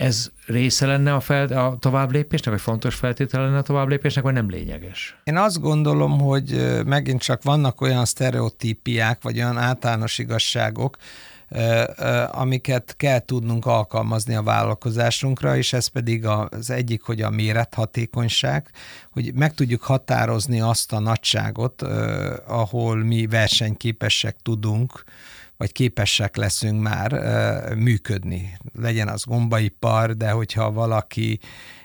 ez 0.00 0.30
része 0.46 0.86
lenne 0.86 1.14
a, 1.14 1.20
fel, 1.20 1.46
a 1.46 1.76
továbblépésnek, 1.78 2.54
vagy 2.54 2.62
fontos 2.62 2.94
feltétele 2.94 3.44
lenne 3.44 3.58
a 3.58 3.62
továbblépésnek, 3.62 4.24
vagy 4.24 4.32
nem 4.32 4.50
lényeges? 4.50 5.16
Én 5.24 5.36
azt 5.36 5.60
gondolom, 5.60 6.20
hogy 6.20 6.80
megint 6.86 7.20
csak 7.20 7.42
vannak 7.42 7.80
olyan 7.80 8.04
sztereotípiák, 8.04 9.22
vagy 9.22 9.36
olyan 9.36 9.58
általános 9.58 10.18
igazságok, 10.18 10.96
amiket 12.30 12.94
kell 12.96 13.18
tudnunk 13.18 13.66
alkalmazni 13.66 14.34
a 14.34 14.42
vállalkozásunkra, 14.42 15.56
és 15.56 15.72
ez 15.72 15.86
pedig 15.86 16.26
az 16.26 16.70
egyik, 16.70 17.02
hogy 17.02 17.22
a 17.22 17.30
mérethatékonyság, 17.30 18.70
hogy 19.10 19.34
meg 19.34 19.54
tudjuk 19.54 19.82
határozni 19.82 20.60
azt 20.60 20.92
a 20.92 20.98
nagyságot, 20.98 21.82
ahol 22.46 22.96
mi 22.96 23.26
versenyképesek 23.26 24.36
tudunk, 24.42 25.04
vagy 25.60 25.72
képesek 25.72 26.36
leszünk 26.36 26.82
már 26.82 27.12
működni. 27.74 28.56
Legyen 28.72 29.08
az 29.08 29.24
gombaipar, 29.24 30.16
de 30.16 30.30
hogyha 30.30 30.72
valaki 30.72 31.38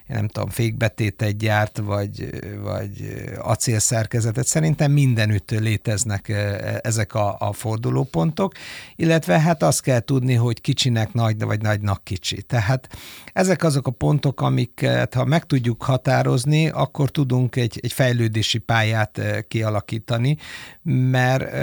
nem 0.08 0.28
tudom, 0.28 0.50
fékbetétet 0.50 1.38
gyárt, 1.38 1.78
vagy, 1.78 2.30
vagy 2.62 3.24
acélszerkezetet. 3.38 4.48
Szerintem 4.48 4.92
mindenütt 4.92 5.52
léteznek 5.52 6.34
ezek 6.82 7.14
a, 7.14 7.36
a 7.40 7.54
fordulópontok, 7.54 8.54
illetve 8.96 9.40
hát 9.40 9.64
azt 9.64 9.82
kell 9.82 10.00
tudni, 10.00 10.34
hogy 10.34 10.62
kicsinek 10.62 11.14
nagy, 11.14 11.44
vagy 11.44 11.62
nagynak 11.62 12.04
kicsi. 12.04 12.42
Tehát 12.42 12.90
ezek 13.34 13.64
azok 13.64 13.88
a 13.88 13.92
pontok, 13.92 14.42
amiket 14.42 15.14
ha 15.14 15.26
meg 15.26 15.46
tudjuk 15.46 15.84
határozni, 15.84 16.70
akkor 16.70 17.10
tudunk 17.10 17.56
egy, 17.56 17.80
egy 17.82 17.94
fejlődési 17.94 18.58
pályát 18.58 19.22
kialakítani, 19.48 20.38
mert 20.84 21.54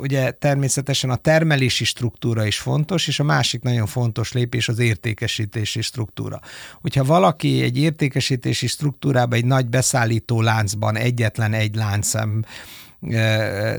ugye 0.00 0.30
természetesen 0.30 1.10
a 1.10 1.16
termelési 1.16 1.84
struktúra 1.84 2.46
is 2.46 2.58
fontos, 2.58 3.06
és 3.06 3.20
a 3.20 3.24
másik 3.24 3.62
nagyon 3.62 3.86
fontos 3.86 4.32
lépés 4.32 4.68
az 4.68 4.78
értékesítési 4.78 5.80
struktúra. 5.80 6.40
Hogyha 6.80 7.04
valaki 7.04 7.62
egy 7.62 7.76
értékesítési 7.92 8.66
struktúrában, 8.66 9.38
egy 9.38 9.44
nagy 9.44 9.68
beszállító 9.68 10.40
láncban 10.40 10.96
egyetlen 10.96 11.52
egy 11.52 11.74
láncem 11.74 12.44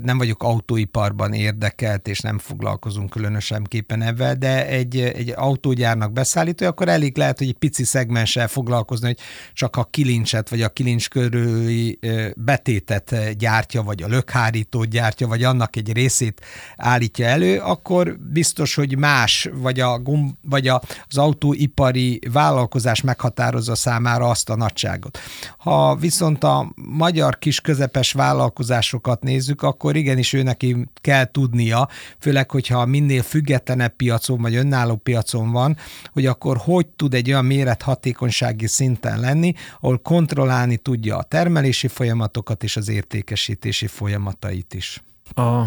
nem 0.02 0.18
vagyok 0.18 0.44
autóiparban 0.44 1.34
érdekelt, 1.34 2.08
és 2.08 2.20
nem 2.20 2.40
foglalkozunk 2.40 3.10
különösenképpen 3.10 4.02
ebben, 4.02 4.40
de 4.40 4.68
egy, 4.68 5.00
egy 5.00 5.34
autógyárnak 5.36 6.12
beszállítója, 6.12 6.70
akkor 6.70 6.88
elég 6.90 7.18
lehet, 7.18 7.38
hogy 7.38 7.48
egy 7.48 7.58
pici 7.58 7.84
szegmenssel 7.84 8.48
foglalkozni, 8.48 9.06
hogy 9.06 9.18
csak 9.54 9.76
a 9.76 9.84
kilincset, 9.84 10.50
vagy 10.50 10.62
a 10.62 10.70
kilincs 10.70 11.10
körüli 11.10 12.00
betétet 12.36 13.38
gyártja, 13.38 13.84
vagy 13.84 14.04
a 14.04 14.08
lökhárítót 14.08 14.88
gyártja, 14.88 15.28
vagy 15.28 15.44
annak 15.44 15.76
egy 15.76 15.94
részét 15.94 16.42
állítja 16.78 17.26
elő, 17.26 17.60
akkor 17.60 18.18
biztos, 18.20 18.76
hogy 18.76 18.98
más, 18.98 19.50
vagy, 19.54 19.80
a, 19.80 20.02
vagy 20.42 20.68
a, 20.68 20.82
az 21.08 21.18
autóipari 21.18 22.20
vállalkozás 22.32 23.02
meghatározza 23.02 23.76
számára 23.76 24.30
azt 24.30 24.50
a 24.50 24.56
nagyságot. 24.56 25.20
Ha 25.58 25.96
viszont 25.96 26.44
a 26.44 26.72
magyar 26.76 27.40
kis 27.40 27.62
közepes 27.62 28.12
vállalkozásokat 28.12 29.12
piacokat 29.14 29.24
nézzük, 29.24 29.62
akkor 29.62 29.96
igenis 29.96 30.34
ő 30.34 30.44
neki 30.44 30.88
kell 31.02 31.26
tudnia, 31.26 31.90
főleg, 32.20 32.52
hogyha 32.52 32.86
minél 32.86 33.22
függetlenebb 33.22 33.96
piacon 33.96 34.42
vagy 34.42 34.56
önálló 34.56 34.96
piacon 34.96 35.52
van, 35.52 35.78
hogy 36.12 36.26
akkor 36.26 36.58
hogy 36.58 36.88
tud 36.88 37.14
egy 37.14 37.30
olyan 37.30 37.46
méret 37.46 37.82
hatékonysági 37.82 38.68
szinten 38.68 39.20
lenni, 39.20 39.54
ahol 39.80 39.98
kontrollálni 39.98 40.78
tudja 40.78 41.18
a 41.18 41.24
termelési 41.24 41.88
folyamatokat 41.88 42.64
és 42.64 42.78
az 42.78 42.90
értékesítési 42.90 43.88
folyamatait 43.88 44.74
is. 44.74 45.04
A 45.36 45.64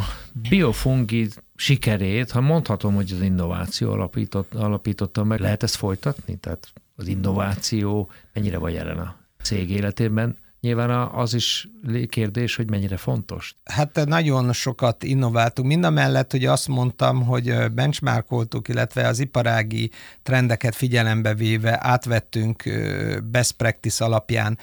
biofungi 0.49 1.29
sikerét, 1.57 2.31
ha 2.31 2.41
mondhatom, 2.41 2.95
hogy 2.95 3.13
az 3.13 3.21
innováció 3.21 3.91
alapított, 3.93 4.55
alapította 4.55 5.25
meg, 5.25 5.41
lehet 5.41 5.63
ezt 5.63 5.77
folytatni? 5.77 6.37
Tehát 6.37 6.73
az 6.97 7.07
innováció 7.07 8.11
mennyire 8.33 8.59
vagy 8.59 8.75
jelen 8.75 8.99
a 8.99 9.17
cég 9.43 9.71
életében? 9.71 10.37
Nyilván 10.67 10.91
az 10.91 11.35
is 11.35 11.69
kérdés, 12.09 12.57
hogy 12.57 12.71
mennyire 12.71 12.97
fontos. 12.97 13.57
Hát 13.65 14.05
nagyon 14.05 14.53
sokat 14.53 15.03
innováltunk. 15.03 15.69
Mind 15.69 15.85
a 15.85 15.91
mellett, 15.91 16.31
hogy 16.31 16.45
azt 16.45 16.69
mondtam, 16.69 17.23
hogy 17.23 17.73
benchmarkoltuk, 17.73 18.69
illetve 18.69 19.07
az 19.09 19.19
iparági 19.19 19.91
trendeket 20.23 20.75
figyelembe 20.75 21.35
véve 21.35 21.79
átvettünk 21.83 22.63
best 23.31 23.53
practice 23.53 24.05
alapján 24.05 24.59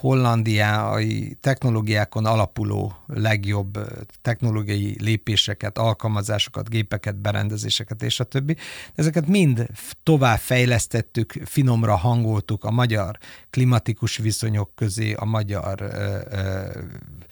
hollandiai 0.00 1.36
technológiákon 1.40 2.26
alapuló 2.26 2.92
legjobb 3.06 3.78
technológiai 4.22 4.96
lépéseket, 5.00 5.78
alkalmazásokat, 5.78 6.68
gépeket, 6.68 7.16
berendezéseket 7.16 8.02
és 8.02 8.20
a 8.20 8.24
többi. 8.24 8.56
Ezeket 8.94 9.26
mind 9.26 9.66
tovább 10.02 10.38
fejlesztettük, 10.38 11.32
finomra 11.44 11.96
hangoltuk 11.96 12.64
a 12.64 12.70
magyar 12.70 13.18
klimatikus 13.50 14.16
viszonyok 14.16 14.74
közé, 14.74 15.12
a 15.12 15.24
magyar 15.24 15.90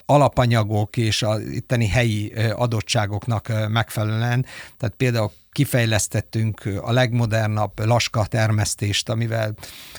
alapanyagok 0.07 0.97
és 0.97 1.23
a 1.23 1.41
itteni 1.41 1.87
helyi 1.87 2.33
adottságoknak 2.53 3.53
megfelelően. 3.69 4.47
Tehát 4.77 4.95
például 4.97 5.31
kifejlesztettünk 5.59 6.69
a 6.81 6.93
legmodernabb 6.93 7.73
laska 7.85 8.27
termesztést, 8.27 9.09
amivel 9.09 9.55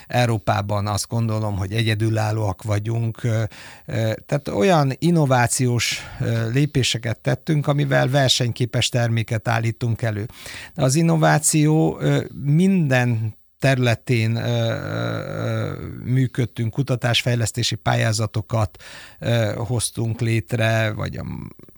Európában 0.06 0.86
azt 0.86 1.08
gondolom, 1.08 1.56
hogy 1.56 1.72
egyedülállóak 1.72 2.62
vagyunk. 2.62 3.20
Tehát 4.26 4.48
olyan 4.48 4.92
innovációs 4.98 6.02
lépéseket 6.52 7.18
tettünk, 7.18 7.66
amivel 7.66 8.08
versenyképes 8.08 8.88
terméket 8.88 9.48
állítunk 9.48 10.02
elő. 10.02 10.28
Az 10.74 10.94
innováció 10.94 12.00
minden 12.44 13.38
területén 13.60 14.30
működtünk, 16.04 16.72
kutatásfejlesztési 16.72 17.74
pályázatokat 17.74 18.82
hoztunk 19.56 20.20
létre, 20.20 20.92
vagy 20.92 21.16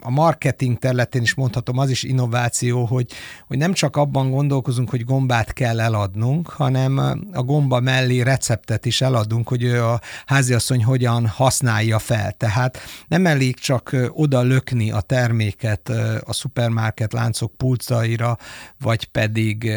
a, 0.00 0.10
marketing 0.10 0.78
területén 0.78 1.22
is 1.22 1.34
mondhatom, 1.34 1.78
az 1.78 1.90
is 1.90 2.02
innováció, 2.02 2.84
hogy, 2.84 3.10
hogy 3.46 3.58
nem 3.58 3.72
csak 3.72 3.96
abban 3.96 4.30
gondolkozunk, 4.30 4.90
hogy 4.90 5.04
gombát 5.04 5.52
kell 5.52 5.80
eladnunk, 5.80 6.48
hanem 6.48 6.98
a 7.32 7.42
gomba 7.42 7.80
mellé 7.80 8.20
receptet 8.20 8.86
is 8.86 9.00
eladunk, 9.00 9.48
hogy 9.48 9.66
a 9.66 10.00
háziasszony 10.26 10.84
hogyan 10.84 11.26
használja 11.26 11.98
fel. 11.98 12.32
Tehát 12.32 12.78
nem 13.08 13.26
elég 13.26 13.58
csak 13.58 13.96
oda 14.08 14.42
lökni 14.42 14.90
a 14.90 15.00
terméket 15.00 15.88
a 16.24 16.32
szupermarket 16.32 17.12
láncok 17.12 17.56
pulcaira, 17.56 18.38
vagy 18.78 19.04
pedig 19.04 19.70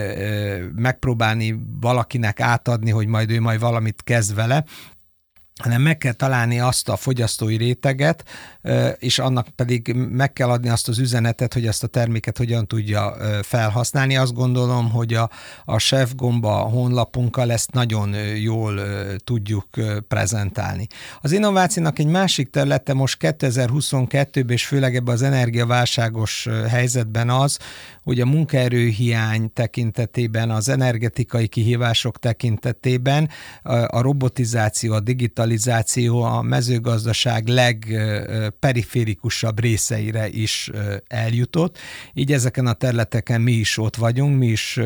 megpróbálni 0.75 1.55
valakinek 1.95 2.39
átadni, 2.39 2.91
hogy 2.91 3.07
majd 3.07 3.31
ő 3.31 3.41
majd 3.41 3.59
valamit 3.59 4.01
kezd 4.03 4.35
vele, 4.35 4.63
hanem 5.61 5.81
meg 5.81 5.97
kell 5.97 6.13
találni 6.13 6.59
azt 6.59 6.89
a 6.89 6.95
fogyasztói 6.95 7.57
réteget, 7.57 8.23
és 8.97 9.19
annak 9.19 9.47
pedig 9.55 9.93
meg 9.93 10.33
kell 10.33 10.49
adni 10.49 10.69
azt 10.69 10.87
az 10.87 10.99
üzenetet, 10.99 11.53
hogy 11.53 11.67
ezt 11.67 11.83
a 11.83 11.87
terméket 11.87 12.37
hogyan 12.37 12.67
tudja 12.67 13.15
felhasználni. 13.41 14.17
Azt 14.17 14.33
gondolom, 14.33 14.91
hogy 14.91 15.13
a, 15.13 15.29
a 15.65 15.79
Chef 15.79 16.13
Gomba 16.15 16.51
honlapunkkal 16.51 17.51
ezt 17.51 17.71
nagyon 17.71 18.15
jól 18.35 18.81
tudjuk 19.23 19.67
prezentálni. 20.07 20.87
Az 21.21 21.31
innovációnak 21.31 21.99
egy 21.99 22.07
másik 22.07 22.49
területe 22.49 22.93
most 22.93 23.17
2022-ben, 23.21 24.49
és 24.49 24.65
főleg 24.65 24.95
ebben 24.95 25.13
az 25.13 25.21
energiaválságos 25.21 26.47
helyzetben 26.67 27.29
az, 27.29 27.59
hogy 28.05 28.19
a 28.19 28.25
munkaerőhiány 28.25 29.53
tekintetében, 29.53 30.51
az 30.51 30.69
energetikai 30.69 31.47
kihívások 31.47 32.19
tekintetében 32.19 33.29
a 33.87 34.01
robotizáció, 34.01 34.93
a 34.93 34.99
digitalizáció 34.99 36.21
a 36.21 36.41
mezőgazdaság 36.41 37.47
legperiférikusabb 37.47 39.59
részeire 39.59 40.29
is 40.29 40.71
eljutott. 41.07 41.77
Így 42.13 42.31
ezeken 42.31 42.65
a 42.65 42.73
területeken 42.73 43.41
mi 43.41 43.51
is 43.51 43.77
ott 43.77 43.95
vagyunk, 43.95 44.37
mi 44.37 44.47
is 44.47 44.79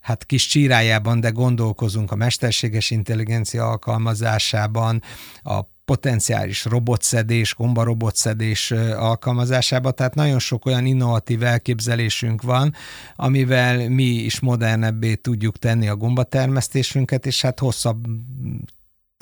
hát 0.00 0.26
kis 0.26 0.46
csírájában, 0.46 1.20
de 1.20 1.30
gondolkozunk 1.30 2.12
a 2.12 2.16
mesterséges 2.16 2.90
intelligencia 2.90 3.68
alkalmazásában, 3.68 5.02
a 5.42 5.60
potenciális 5.84 6.64
robotszedés, 6.64 7.54
gombarobotszedés 7.54 8.70
alkalmazásába, 8.96 9.90
tehát 9.90 10.14
nagyon 10.14 10.38
sok 10.38 10.66
olyan 10.66 10.86
innovatív 10.86 11.42
elképzelésünk 11.42 12.42
van, 12.42 12.74
amivel 13.16 13.88
mi 13.88 14.04
is 14.04 14.40
modernebbé 14.40 15.14
tudjuk 15.14 15.58
tenni 15.58 15.88
a 15.88 15.96
gombatermesztésünket, 15.96 17.26
és 17.26 17.40
hát 17.40 17.58
hosszabb 17.58 18.06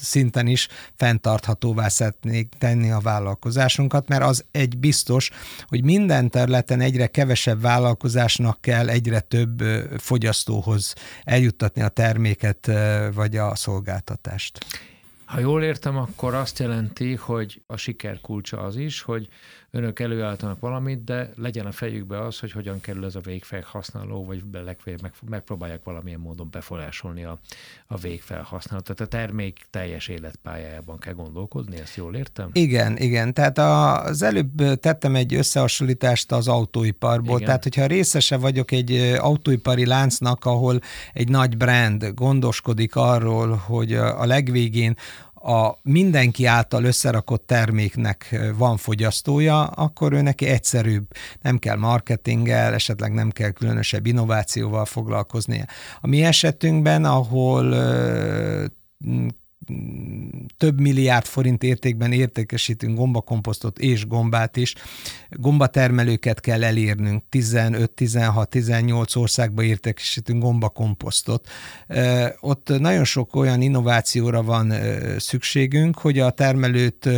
szinten 0.03 0.47
is 0.47 0.69
fenntarthatóvá 0.95 1.89
szeretnék 1.89 2.49
tenni 2.59 2.91
a 2.91 3.01
vállalkozásunkat, 3.01 4.09
mert 4.09 4.23
az 4.23 4.45
egy 4.51 4.79
biztos, 4.79 5.31
hogy 5.67 5.85
minden 5.85 6.31
területen 6.31 6.81
egyre 6.81 7.07
kevesebb 7.07 7.61
vállalkozásnak 7.61 8.61
kell 8.61 8.89
egyre 8.89 9.21
több 9.21 9.63
fogyasztóhoz 9.97 10.95
eljuttatni 11.25 11.83
a 11.83 11.89
terméket 11.89 12.71
vagy 13.15 13.37
a 13.37 13.55
szolgáltatást. 13.55 14.59
Ha 15.33 15.41
jól 15.41 15.63
értem, 15.63 15.97
akkor 15.97 16.35
azt 16.35 16.59
jelenti, 16.59 17.15
hogy 17.15 17.63
a 17.67 17.77
siker 17.77 18.21
kulcsa 18.21 18.61
az 18.61 18.77
is, 18.77 19.03
hogy 19.03 19.29
önök 19.75 20.01
előállítanak 20.01 20.61
valamit, 20.61 21.05
de 21.05 21.31
legyen 21.37 21.67
a 21.67 21.73
fejükbe 21.73 22.21
az, 22.21 22.39
hogy 22.39 22.53
hogyan 22.53 22.81
kerül 22.81 23.05
ez 23.05 23.15
a 23.15 23.21
végfelhasználó, 23.21 24.25
vagy 24.25 24.43
legfeljebb 24.53 25.03
meg, 25.03 25.13
megpróbálják 25.29 25.85
valamilyen 25.85 26.21
módon 26.21 26.49
befolyásolni 26.51 27.25
a, 27.25 27.39
a 27.87 27.97
végfelhasználót. 27.97 28.85
Tehát 28.85 29.01
a 29.01 29.07
termék 29.07 29.61
teljes 29.71 30.09
életpályájában 30.09 30.99
kell 30.99 31.13
gondolkodni, 31.13 31.77
ezt 31.79 31.97
jól 31.97 32.15
értem? 32.15 32.51
Igen, 32.53 32.97
igen. 32.97 33.35
Tehát 33.35 33.59
az 34.09 34.23
előbb 34.23 34.79
tettem 34.81 35.15
egy 35.15 35.35
összehasonlítást 35.35 36.33
az 36.33 36.49
autóiparból. 36.49 37.35
Igen. 37.35 37.47
Tehát, 37.47 37.63
hogyha 37.63 37.87
részese 37.87 38.37
vagyok 38.37 38.71
egy 38.71 39.17
autóipari 39.19 39.87
láncnak, 39.87 40.45
ahol 40.45 40.81
egy 41.13 41.29
nagy 41.29 41.57
brand 41.57 42.13
gondoskodik 42.15 42.97
arról, 42.97 43.55
hogy 43.55 43.95
a 43.95 44.27
legvégén 44.27 44.97
a 45.43 45.79
mindenki 45.83 46.45
által 46.45 46.85
összerakott 46.85 47.47
terméknek 47.47 48.41
van 48.57 48.77
fogyasztója, 48.77 49.63
akkor 49.65 50.13
ő 50.13 50.21
neki 50.21 50.47
egyszerűbb, 50.47 51.07
nem 51.41 51.59
kell 51.59 51.77
marketinggel, 51.77 52.75
esetleg 52.75 53.13
nem 53.13 53.31
kell 53.31 53.51
különösebb 53.51 54.07
innovációval 54.07 54.85
foglalkoznia. 54.85 55.65
A 56.01 56.07
mi 56.07 56.25
esetünkben, 56.25 57.05
ahol 57.05 57.75
több 60.57 60.81
milliárd 60.81 61.27
forint 61.27 61.63
értékben 61.63 62.13
értékesítünk 62.13 62.99
gombakomposztot 62.99 63.79
és 63.79 64.07
gombát 64.07 64.57
is. 64.57 64.75
Gombatermelőket 65.31 66.41
kell 66.41 66.65
elérnünk, 66.65 67.23
15, 67.29 67.91
16, 67.91 68.49
18 68.49 69.17
országba 69.17 69.63
értékesítünk 69.63 70.43
gombakomposztot. 70.43 71.49
Ott 72.41 72.69
nagyon 72.79 73.05
sok 73.05 73.35
olyan 73.35 73.61
innovációra 73.61 74.43
van 74.43 74.73
szükségünk, 75.19 75.99
hogy 75.99 76.19
a 76.19 76.31
termelőt 76.31 77.09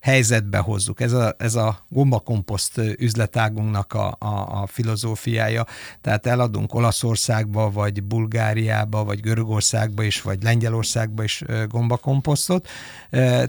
helyzetbe 0.00 0.58
hozzuk. 0.58 1.00
Ez 1.00 1.12
a, 1.12 1.34
ez 1.38 1.54
a 1.54 1.84
gombakomposzt 1.88 2.80
üzletágunknak 2.98 3.92
a, 3.92 4.16
a, 4.18 4.62
a 4.62 4.66
filozófiája. 4.66 5.66
Tehát 6.00 6.26
eladunk 6.26 6.74
Olaszországba, 6.74 7.70
vagy 7.70 8.02
Bulgáriába, 8.02 9.04
vagy 9.04 9.20
Görögországba 9.20 10.02
is, 10.02 10.22
vagy 10.22 10.42
Lengyelországba 10.42 11.22
is 11.22 11.44
gomba 11.68 11.93
komposztot, 11.96 12.68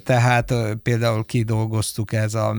tehát 0.04 0.54
például 0.84 1.26
kidolgoztuk 1.26 2.14
ez 2.14 2.34
a 2.34 2.56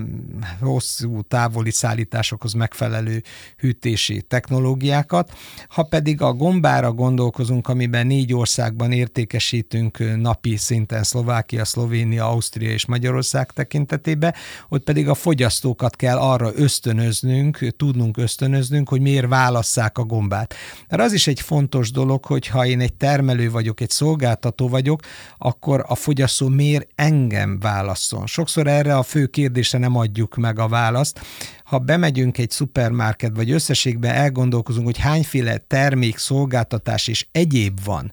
hosszú 0.61 1.23
távoli 1.23 1.71
szállításokhoz 1.71 2.53
megfelelő 2.53 3.23
hűtési 3.57 4.23
technológiákat. 4.23 5.33
Ha 5.69 5.83
pedig 5.83 6.23
a 6.23 6.33
gombára 6.33 6.93
gondolkozunk, 6.93 7.69
amiben 7.69 8.07
négy 8.07 8.35
országban 8.35 8.93
értékesítünk 8.93 10.17
napi 10.17 10.57
szinten 10.57 11.03
Szlovákia, 11.03 11.65
Szlovénia, 11.65 12.29
Ausztria 12.29 12.71
és 12.71 12.87
Magyarország 12.87 13.51
tekintetében, 13.53 14.35
ott 14.69 14.85
pedig 14.85 15.09
a 15.09 15.15
fogyasztókat 15.15 15.97
kell 15.97 16.19
arra 16.19 16.51
ösztönöznünk, 16.55 17.59
tudnunk 17.77 18.17
ösztönöznünk, 18.17 18.89
hogy 18.89 19.01
miért 19.01 19.29
válasszák 19.29 19.99
a 19.99 20.05
gombát. 20.05 20.55
Mert 20.89 21.03
az 21.03 21.13
is 21.13 21.27
egy 21.27 21.41
fontos 21.41 21.91
dolog, 21.91 22.25
hogy 22.25 22.47
ha 22.47 22.67
én 22.67 22.81
egy 22.81 22.95
termelő 22.95 23.51
vagyok, 23.51 23.81
egy 23.81 23.91
szolgáltató 23.91 24.69
vagyok, 24.69 25.01
akkor 25.39 25.76
akkor 25.77 25.99
a 25.99 26.03
fogyasztó 26.03 26.49
miért 26.49 26.89
engem 26.95 27.59
válaszol? 27.59 28.27
Sokszor 28.27 28.67
erre 28.67 28.97
a 28.97 29.03
fő 29.03 29.27
kérdésre 29.27 29.79
nem 29.79 29.97
adjuk 29.97 30.37
meg 30.37 30.59
a 30.59 30.69
választ. 30.69 31.21
Ha 31.65 31.79
bemegyünk 31.79 32.39
egy 32.39 32.51
szupermarket, 32.51 33.37
vagy 33.37 33.51
összességben 33.51 34.15
elgondolkozunk, 34.15 34.87
hogy 34.87 34.99
hányféle 34.99 35.57
termék, 35.59 36.19
szolgáltatás 36.19 37.09
és 37.09 37.27
egyéb 37.33 37.79
van, 37.85 38.13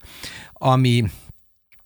ami 0.54 1.04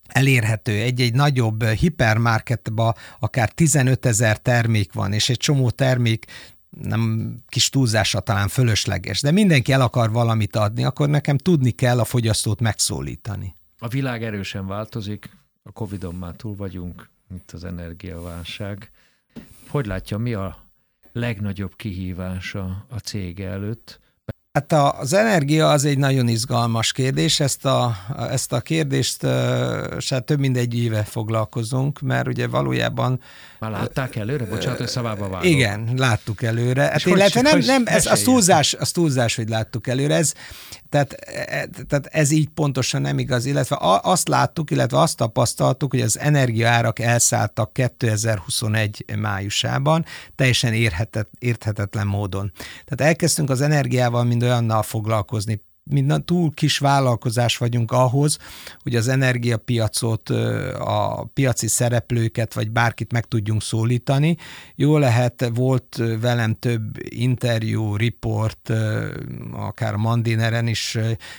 elérhető. 0.08 0.72
Egy-egy 0.72 1.14
nagyobb 1.14 1.64
hipermarketba 1.64 2.94
akár 3.20 3.50
15 3.50 4.06
ezer 4.06 4.38
termék 4.38 4.94
van, 4.94 5.14
és 5.14 5.30
egy 5.30 5.38
csomó 5.38 5.70
termék 5.70 6.26
nem 6.70 7.34
kis 7.48 7.70
túlzása 7.70 8.20
talán 8.20 8.48
fölösleges, 8.48 9.22
de 9.22 9.32
mindenki 9.32 9.72
el 9.72 9.82
akar 9.82 10.12
valamit 10.12 10.56
adni, 10.56 10.84
akkor 10.84 11.10
nekem 11.10 11.38
tudni 11.38 11.72
kell 11.72 12.00
a 12.00 12.06
fogyasztót 12.06 12.60
megszólítani. 12.62 13.56
A 13.80 13.88
világ 13.88 14.24
erősen 14.24 14.68
változik, 14.68 15.30
a 15.68 15.72
Covid-on 15.72 16.16
már 16.16 16.34
túl 16.34 16.56
vagyunk, 16.56 17.10
itt 17.36 17.52
az 17.52 17.64
energiaválság. 17.64 18.92
Hogy 19.68 19.86
látja, 19.86 20.18
mi 20.18 20.34
a 20.34 20.58
legnagyobb 21.12 21.76
kihívása 21.76 22.86
a 22.90 22.98
cég 22.98 23.40
előtt? 23.40 24.00
Hát 24.52 24.74
az 25.00 25.14
energia 25.14 25.70
az 25.70 25.86
egy 25.86 25.98
nagyon 25.98 26.28
izgalmas 26.28 26.92
kérdés, 26.92 27.40
ezt 27.40 27.66
a, 27.66 27.96
ezt 28.30 28.54
a 28.54 28.62
kérdést 28.62 29.22
se 30.00 30.20
több 30.20 30.40
mint 30.40 30.58
egy 30.58 30.76
éve 30.76 31.04
foglalkozunk, 31.04 32.00
mert 32.00 32.28
ugye 32.28 32.48
valójában... 32.48 33.20
Már 33.60 33.72
látták 33.72 34.16
előre? 34.16 34.46
Bocsánat, 34.46 34.78
hogy 34.78 34.88
szavába 34.88 35.30
vágok. 35.30 35.46
Igen, 35.46 35.94
láttuk 35.96 36.44
előre. 36.44 36.82
Hát 36.82 37.06
illetve 37.06 37.42
nem, 37.42 37.60
nem, 37.60 37.84
ez 37.86 38.06
az 38.06 38.22
túlzás, 38.22 38.74
az 38.74 38.92
túlzás, 38.92 39.36
hogy 39.36 39.50
láttuk 39.50 39.88
előre. 39.88 40.16
Ez, 40.16 40.34
tehát, 40.90 41.14
e, 41.14 41.68
tehát 41.88 42.06
ez 42.12 42.32
így 42.32 42.48
pontosan 42.48 43.02
nem 43.02 43.20
igaz, 43.20 43.46
illetve 43.46 43.78
azt 44.02 44.28
láttuk, 44.28 44.72
illetve 44.72 45.00
azt 45.00 45.18
tapasztaltuk, 45.18 45.92
hogy 45.92 46.02
az 46.02 46.20
energiaárak 46.20 47.00
elszálltak 47.00 47.74
2021 47.74 49.06
májusában, 49.20 50.06
teljesen 50.36 50.74
érhetet, 50.74 51.30
érthetetlen 51.40 52.08
módon. 52.08 52.52
Tehát 52.86 53.12
elkezdtünk 53.12 53.50
az 53.50 53.62
energiával 53.62 54.24
mind 54.24 54.44
olyannal 54.44 54.84
foglalkozni, 54.84 55.66
minden 55.90 56.26
túl 56.26 56.52
kis 56.54 56.78
vállalkozás 56.78 57.58
vagyunk 57.58 57.92
ahhoz, 57.92 58.38
hogy 58.84 58.96
az 58.96 59.08
energiapiacot, 59.08 60.30
a 60.80 61.30
piaci 61.34 61.68
szereplőket, 61.68 62.54
vagy 62.54 62.72
bárkit 62.72 63.12
meg 63.12 63.26
tudjunk 63.26 63.62
szólítani. 63.62 64.38
Jó 64.76 64.98
lehet, 64.98 65.52
volt 65.54 66.02
velem 66.22 66.54
több 66.54 66.98
interjú, 67.04 67.96
riport, 67.96 68.72
akár 69.52 69.96
Mandineren 69.96 70.68
is 70.68 70.98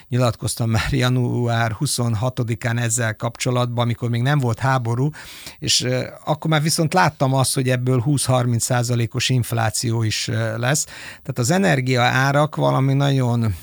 nyilatkoztam 0.08 0.70
már 0.70 0.92
január 0.92 1.76
26-án 1.80 2.80
ezzel 2.80 3.16
kapcsolatban, 3.16 3.84
amikor 3.84 4.08
még 4.08 4.22
nem 4.22 4.38
volt 4.38 4.58
háború, 4.58 5.10
és 5.58 5.86
akkor 6.24 6.50
már 6.50 6.62
viszont 6.62 6.94
láttam 6.94 7.34
azt, 7.34 7.54
hogy 7.54 7.68
ebből 7.68 8.02
20-30 8.06 8.58
százalékos 8.58 9.28
infláció 9.28 10.02
is 10.02 10.26
lesz. 10.56 10.84
Tehát 11.08 11.38
az 11.38 11.50
energia 11.50 12.02
árak 12.02 12.56
valami 12.56 12.92
nagyon 12.92 13.54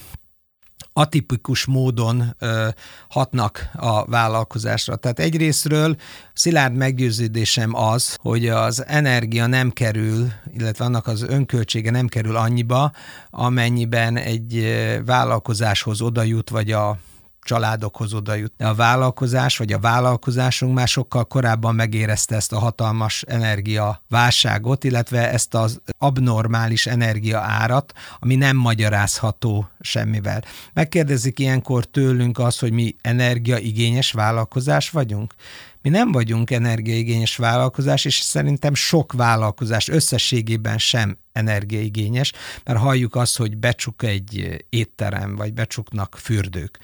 atipikus 0.97 1.65
módon 1.65 2.35
ö, 2.39 2.67
hatnak 3.09 3.69
a 3.73 4.05
vállalkozásra. 4.05 4.95
Tehát 4.95 5.19
egyrésztről 5.19 5.95
szilárd 6.33 6.75
meggyőződésem 6.75 7.75
az, 7.75 8.17
hogy 8.21 8.47
az 8.47 8.85
energia 8.87 9.45
nem 9.45 9.71
kerül, 9.71 10.31
illetve 10.57 10.85
annak 10.85 11.07
az 11.07 11.21
önköltsége 11.21 11.91
nem 11.91 12.07
kerül 12.07 12.35
annyiba, 12.35 12.91
amennyiben 13.29 14.17
egy 14.17 14.75
vállalkozáshoz 15.05 16.01
oda 16.01 16.23
jut, 16.23 16.49
vagy 16.49 16.71
a 16.71 16.97
családokhoz 17.45 18.13
oda 18.13 18.33
jutni. 18.33 18.65
A 18.65 18.73
vállalkozás 18.73 19.57
vagy 19.57 19.73
a 19.73 19.79
vállalkozásunk 19.79 20.73
már 20.73 20.87
sokkal 20.87 21.25
korábban 21.25 21.75
megérezte 21.75 22.35
ezt 22.35 22.53
a 22.53 22.59
hatalmas 22.59 23.23
energia 23.27 24.01
válságot, 24.09 24.83
illetve 24.83 25.31
ezt 25.31 25.53
az 25.53 25.81
abnormális 25.97 26.85
energia 26.85 27.39
árat, 27.39 27.93
ami 28.19 28.35
nem 28.35 28.57
magyarázható 28.57 29.69
semmivel. 29.79 30.43
Megkérdezik 30.73 31.39
ilyenkor 31.39 31.85
tőlünk 31.85 32.39
azt, 32.39 32.59
hogy 32.59 32.71
mi 32.71 32.95
energiaigényes 33.01 34.11
vállalkozás 34.11 34.89
vagyunk? 34.89 35.33
Mi 35.81 35.89
nem 35.89 36.11
vagyunk 36.11 36.51
energiaigényes 36.51 37.35
vállalkozás, 37.35 38.05
és 38.05 38.15
szerintem 38.15 38.73
sok 38.73 39.13
vállalkozás 39.13 39.87
összességében 39.87 40.77
sem 40.77 41.17
energiaigényes, 41.31 42.31
mert 42.63 42.79
halljuk 42.79 43.15
azt, 43.15 43.37
hogy 43.37 43.57
becsuk 43.57 44.03
egy 44.03 44.65
étterem, 44.69 45.35
vagy 45.35 45.53
becsuknak 45.53 46.17
fürdők 46.21 46.79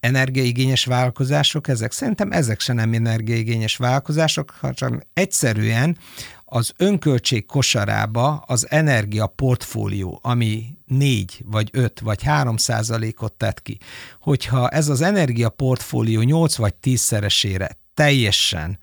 energiaigényes 0.00 0.84
vállalkozások 0.84 1.68
ezek? 1.68 1.92
Szerintem 1.92 2.32
ezek 2.32 2.60
se 2.60 2.72
nem 2.72 2.92
energiaigényes 2.92 3.76
vállalkozások, 3.76 4.50
hanem 4.60 5.02
egyszerűen 5.12 5.96
az 6.44 6.72
önköltség 6.76 7.46
kosarába 7.46 8.44
az 8.46 8.70
energia 8.70 9.26
portfólió, 9.26 10.18
ami 10.22 10.78
4 10.86 11.42
vagy 11.46 11.68
5 11.72 12.00
vagy 12.00 12.22
3 12.22 12.56
százalékot 12.56 13.32
tett 13.32 13.62
ki, 13.62 13.78
hogyha 14.20 14.68
ez 14.68 14.88
az 14.88 15.00
energia 15.00 15.48
portfólió 15.48 16.20
8 16.20 16.56
vagy 16.56 16.74
10 16.74 17.00
szeresére 17.00 17.78
teljesen 17.94 18.78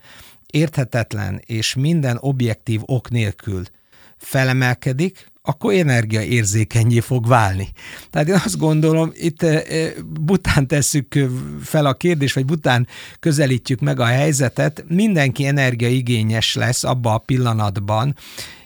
érthetetlen 0.46 1.42
és 1.46 1.76
minden 1.76 2.18
objektív 2.20 2.82
ok 2.86 3.10
nélkül 3.10 3.64
felemelkedik, 4.18 5.32
akkor 5.48 5.74
energiaérzékenyé 5.74 7.00
fog 7.00 7.28
válni. 7.28 7.68
Tehát 8.10 8.28
én 8.28 8.42
azt 8.46 8.58
gondolom, 8.58 9.12
itt 9.16 9.44
eh, 9.44 9.56
eh, 9.56 9.92
bután 10.22 10.68
tesszük 10.68 11.20
fel 11.62 11.86
a 11.86 11.94
kérdést, 11.94 12.36
vagy 12.36 12.46
bután 12.46 12.88
közelítjük 13.20 13.80
meg 13.80 14.00
a 14.00 14.06
helyzetet, 14.06 14.84
mindenki 14.88 15.46
energiaigényes 15.46 16.56
lesz 16.56 16.84
abba 16.84 17.14
a 17.14 17.18
pillanatban, 17.18 18.16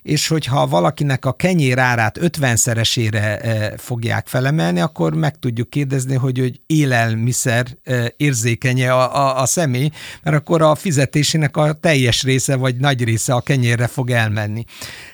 és 0.02 0.28
hogyha 0.28 0.68
valakinek 0.68 1.26
a 1.26 1.34
kenyér 1.34 1.80
árát 1.80 2.18
50-szeresére 2.22 3.14
e, 3.14 3.74
fogják 3.78 4.28
felemelni, 4.28 4.80
akkor 4.80 5.14
meg 5.14 5.40
tudjuk 5.40 5.70
kérdezni, 5.70 6.16
hogy, 6.16 6.40
hogy 6.40 6.62
élelmiszer 6.66 7.66
e, 7.84 8.14
érzékenye 8.18 8.92
a, 8.92 9.16
a, 9.16 9.42
a 9.42 9.46
személy, 9.46 9.90
mert 10.24 10.38
akkor 10.38 10.62
a 10.62 10.76
fizetésének 10.76 11.58
a 11.58 11.74
teljes 11.74 12.24
része 12.24 12.56
vagy 12.56 12.76
nagy 12.76 13.04
része 13.04 13.34
a 13.34 13.42
kenyérre 13.42 13.88
fog 13.88 14.10
elmenni. 14.10 14.64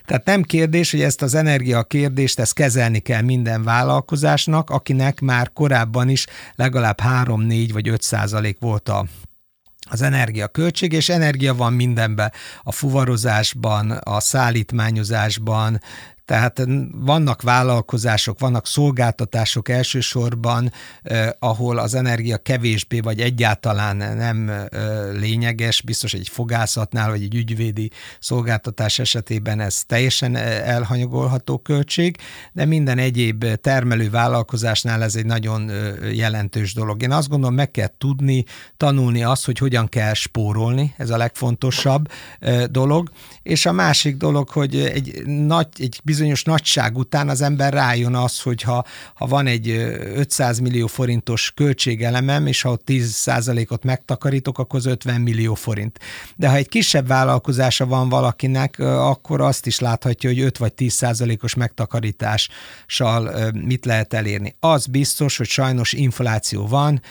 Tehát 0.05 0.25
nem 0.25 0.41
kérdés, 0.41 0.91
hogy 0.91 1.01
ezt 1.01 1.21
az 1.21 1.35
energia 1.35 1.83
kérdést, 1.83 2.39
ezt 2.39 2.53
kezelni 2.53 2.99
kell 2.99 3.21
minden 3.21 3.63
vállalkozásnak, 3.63 4.69
akinek 4.69 5.19
már 5.19 5.51
korábban 5.53 6.09
is 6.09 6.25
legalább 6.55 6.99
3, 6.99 7.41
4 7.41 7.73
vagy 7.73 7.87
5 7.87 8.01
százalék 8.01 8.57
volt 8.59 8.89
a 8.89 9.05
az 9.89 10.01
energia 10.01 10.47
költség, 10.47 10.91
és 10.91 11.09
energia 11.09 11.55
van 11.55 11.73
mindenben, 11.73 12.31
a 12.63 12.71
fuvarozásban, 12.71 13.91
a 13.91 14.19
szállítmányozásban, 14.19 15.81
tehát 16.27 16.61
vannak 16.91 17.41
vállalkozások, 17.41 18.39
vannak 18.39 18.67
szolgáltatások 18.67 19.69
elsősorban, 19.69 20.71
eh, 21.01 21.29
ahol 21.39 21.77
az 21.77 21.93
energia 21.93 22.37
kevésbé 22.37 22.99
vagy 22.99 23.19
egyáltalán 23.19 23.97
nem 23.97 24.49
eh, 24.49 24.65
lényeges, 25.13 25.81
biztos 25.81 26.13
egy 26.13 26.29
fogászatnál 26.29 27.09
vagy 27.09 27.21
egy 27.21 27.35
ügyvédi 27.35 27.91
szolgáltatás 28.19 28.99
esetében 28.99 29.59
ez 29.59 29.83
teljesen 29.83 30.35
elhanyagolható 30.35 31.57
költség, 31.57 32.17
de 32.53 32.65
minden 32.65 32.97
egyéb 32.97 33.45
termelő 33.61 34.09
vállalkozásnál 34.09 35.03
ez 35.03 35.15
egy 35.15 35.25
nagyon 35.25 35.71
jelentős 36.13 36.73
dolog. 36.73 37.01
Én 37.01 37.11
azt 37.11 37.29
gondolom, 37.29 37.55
meg 37.55 37.71
kell 37.71 37.91
tudni, 37.97 38.43
tanulni 38.77 39.23
azt, 39.23 39.45
hogy 39.45 39.57
hogyan 39.57 39.87
kell 39.87 40.13
spórolni, 40.13 40.93
ez 40.97 41.09
a 41.09 41.17
legfontosabb 41.17 42.07
dolog, 42.69 43.09
és 43.47 43.65
a 43.65 43.71
másik 43.71 44.17
dolog, 44.17 44.49
hogy 44.49 44.75
egy 44.75 45.25
nagy, 45.25 45.67
egy 45.77 45.99
bizonyos 46.03 46.43
nagyság 46.43 46.97
után 46.97 47.29
az 47.29 47.41
ember 47.41 47.73
rájön 47.73 48.15
az, 48.15 48.41
hogy 48.41 48.61
ha, 48.61 48.85
ha 49.13 49.25
van 49.25 49.47
egy 49.47 49.69
500 50.15 50.59
millió 50.59 50.87
forintos 50.87 51.51
költségelemem, 51.55 52.47
és 52.47 52.61
ha 52.61 52.71
ott 52.71 52.85
10 52.85 53.29
ot 53.67 53.83
megtakarítok, 53.83 54.59
akkor 54.59 54.79
az 54.79 54.85
50 54.85 55.21
millió 55.21 55.53
forint. 55.53 55.99
De 56.35 56.49
ha 56.49 56.55
egy 56.55 56.69
kisebb 56.69 57.07
vállalkozása 57.07 57.85
van 57.85 58.09
valakinek, 58.09 58.79
akkor 58.79 59.41
azt 59.41 59.65
is 59.65 59.79
láthatja, 59.79 60.29
hogy 60.29 60.39
5 60.39 60.57
vagy 60.57 60.73
10 60.73 60.93
százalékos 60.93 61.53
megtakarítással 61.53 63.51
mit 63.53 63.85
lehet 63.85 64.13
elérni. 64.13 64.55
Az 64.59 64.85
biztos, 64.85 65.37
hogy 65.37 65.47
sajnos 65.47 65.93
infláció 65.93 66.67
van, 66.67 67.01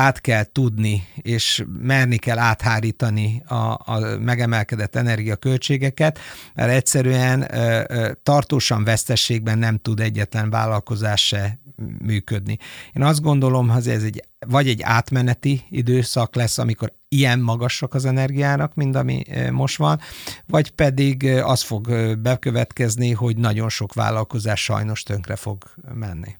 át 0.00 0.20
kell 0.20 0.44
tudni, 0.44 1.06
és 1.16 1.64
merni 1.80 2.16
kell 2.16 2.38
áthárítani 2.38 3.42
a, 3.46 3.54
a 3.84 4.18
megemelkedett 4.20 4.96
energiaköltségeket, 4.96 6.18
mert 6.54 6.70
egyszerűen 6.70 7.54
ö, 7.54 7.82
ö, 7.88 8.12
tartósan 8.22 8.84
vesztességben 8.84 9.58
nem 9.58 9.78
tud 9.78 10.00
egyetlen 10.00 10.50
vállalkozás 10.50 11.26
se 11.26 11.58
működni. 11.98 12.58
Én 12.92 13.02
azt 13.02 13.22
gondolom, 13.22 13.68
hogy 13.68 13.88
ez 13.88 14.02
egy, 14.02 14.22
vagy 14.46 14.68
egy 14.68 14.82
átmeneti 14.82 15.64
időszak 15.70 16.34
lesz, 16.34 16.58
amikor 16.58 16.92
ilyen 17.08 17.38
magasak 17.38 17.94
az 17.94 18.04
energiának, 18.04 18.74
mint 18.74 18.96
ami 18.96 19.24
most 19.50 19.76
van, 19.76 20.00
vagy 20.46 20.70
pedig 20.70 21.26
az 21.26 21.62
fog 21.62 22.16
bekövetkezni, 22.18 23.12
hogy 23.12 23.36
nagyon 23.36 23.68
sok 23.68 23.94
vállalkozás 23.94 24.62
sajnos 24.62 25.02
tönkre 25.02 25.36
fog 25.36 25.64
menni. 25.94 26.38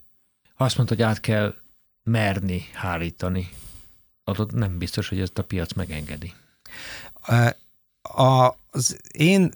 Azt 0.56 0.76
mondta, 0.76 0.94
hogy 0.94 1.04
át 1.04 1.20
kell 1.20 1.54
merni 2.10 2.68
hárítani, 2.72 3.48
adott 4.24 4.52
nem 4.52 4.78
biztos, 4.78 5.08
hogy 5.08 5.20
ezt 5.20 5.38
a 5.38 5.44
piac 5.44 5.72
megengedi. 5.72 6.32
A, 8.02 8.54
az 8.70 9.00
én 9.12 9.52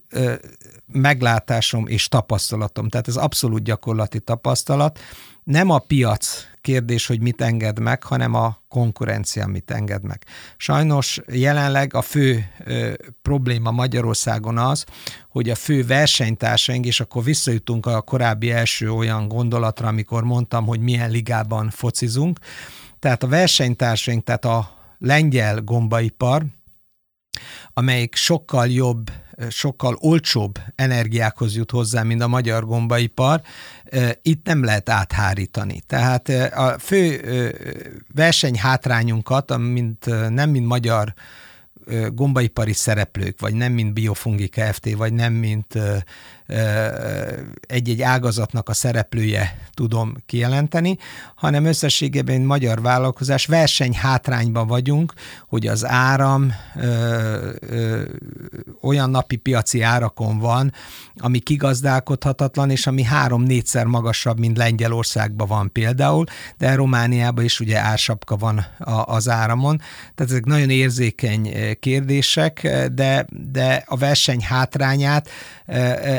meglátásom 0.86 1.86
és 1.86 2.08
tapasztalatom, 2.08 2.88
tehát 2.88 3.08
ez 3.08 3.16
abszolút 3.16 3.62
gyakorlati 3.62 4.20
tapasztalat, 4.20 4.98
nem 5.44 5.70
a 5.70 5.78
piac 5.78 6.46
kérdés, 6.60 7.06
hogy 7.06 7.20
mit 7.20 7.40
enged 7.40 7.78
meg, 7.78 8.02
hanem 8.02 8.34
a 8.34 8.62
konkurencia 8.68 9.46
mit 9.46 9.70
enged 9.70 10.02
meg. 10.02 10.24
Sajnos 10.56 11.20
jelenleg 11.32 11.94
a 11.94 12.02
fő 12.02 12.50
ö, 12.64 12.92
probléma 13.22 13.70
Magyarországon 13.70 14.58
az, 14.58 14.84
hogy 15.28 15.50
a 15.50 15.54
fő 15.54 15.86
versenytársaink, 15.86 16.86
és 16.86 17.00
akkor 17.00 17.24
visszajutunk 17.24 17.86
a 17.86 18.00
korábbi 18.00 18.50
első 18.50 18.90
olyan 18.90 19.28
gondolatra, 19.28 19.88
amikor 19.88 20.22
mondtam, 20.22 20.66
hogy 20.66 20.80
milyen 20.80 21.10
ligában 21.10 21.70
focizunk, 21.70 22.38
tehát 22.98 23.22
a 23.22 23.28
versenytársaink, 23.28 24.24
tehát 24.24 24.44
a 24.44 24.70
lengyel 24.98 25.60
gombaipar, 25.60 26.44
amelyik 27.72 28.14
sokkal 28.14 28.66
jobb, 28.66 29.10
sokkal 29.48 29.96
olcsóbb 30.00 30.58
energiákhoz 30.74 31.56
jut 31.56 31.70
hozzá, 31.70 32.02
mint 32.02 32.22
a 32.22 32.28
magyar 32.28 32.64
gombaipar, 32.64 33.42
itt 34.22 34.46
nem 34.46 34.64
lehet 34.64 34.88
áthárítani. 34.88 35.80
Tehát 35.86 36.28
a 36.54 36.78
fő 36.78 37.20
versenyhátrányunkat, 38.14 39.56
mint, 39.58 40.06
nem 40.28 40.50
mint 40.50 40.66
magyar 40.66 41.14
gombaipari 42.08 42.72
szereplők, 42.72 43.40
vagy 43.40 43.54
nem 43.54 43.72
mint 43.72 43.92
Biofungi 43.92 44.48
Kft., 44.48 44.94
vagy 44.96 45.12
nem 45.12 45.32
mint 45.32 45.78
egy-egy 47.66 48.02
ágazatnak 48.02 48.68
a 48.68 48.74
szereplője 48.74 49.58
tudom 49.74 50.16
kijelenteni, 50.26 50.98
hanem 51.34 51.64
összességében 51.64 52.40
magyar 52.40 52.82
vállalkozás 52.82 53.46
versenyhátrányban 53.46 54.66
vagyunk, 54.66 55.12
hogy 55.48 55.66
az 55.66 55.86
áram 55.86 56.52
ö, 56.76 57.50
ö, 57.60 58.02
olyan 58.82 59.10
napi 59.10 59.36
piaci 59.36 59.80
árakon 59.82 60.38
van, 60.38 60.72
ami 61.16 61.38
kigazdálkodhatatlan, 61.38 62.70
és 62.70 62.86
ami 62.86 63.02
három-négyszer 63.02 63.84
magasabb, 63.84 64.38
mint 64.38 64.56
Lengyelországban 64.56 65.48
van 65.48 65.72
például, 65.72 66.24
de 66.58 66.74
Romániában 66.74 67.44
is 67.44 67.60
ugye 67.60 67.78
ársapka 67.78 68.36
van 68.36 68.66
a, 68.78 69.02
az 69.06 69.28
áramon. 69.28 69.78
Tehát 70.14 70.32
ezek 70.32 70.44
nagyon 70.44 70.70
érzékeny 70.70 71.52
kérdések, 71.80 72.68
de, 72.92 73.26
de 73.52 73.82
a 73.86 73.96
verseny 73.96 74.42
hátrányát 74.42 75.28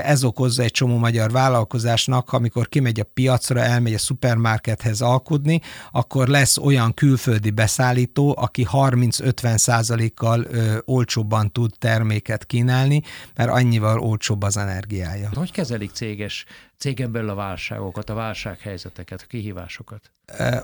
ez 0.04 0.15
okozza 0.24 0.64
egy 0.64 0.72
csomó 0.72 0.98
magyar 0.98 1.32
vállalkozásnak, 1.32 2.34
amikor 2.34 2.70
kimegy 2.70 3.00
a 3.00 3.04
piacra, 3.04 3.60
elmegy 3.60 3.94
a 3.94 3.98
szupermarkethez 3.98 5.02
alkudni, 5.02 5.62
akkor 5.92 6.28
lesz 6.28 6.58
olyan 6.58 6.94
külföldi 6.94 7.50
beszállító, 7.50 8.36
aki 8.38 8.68
30-50 8.72 9.58
százalékkal 9.58 10.48
olcsóbban 10.86 11.52
tud 11.52 11.72
terméket 11.80 12.46
kínálni, 12.46 13.02
mert 13.36 13.50
annyival 13.50 14.00
olcsóbb 14.00 14.44
az 14.44 14.58
energiája. 14.58 15.30
Hogy 15.34 15.52
kezelik 15.52 15.92
céges 15.92 16.46
cégen 16.78 17.12
belül 17.12 17.30
a 17.30 17.36
válságokat, 17.36 18.10
a 18.10 18.14
válsághelyzeteket, 18.14 19.22
a 19.22 19.26
kihívásokat? 19.28 20.12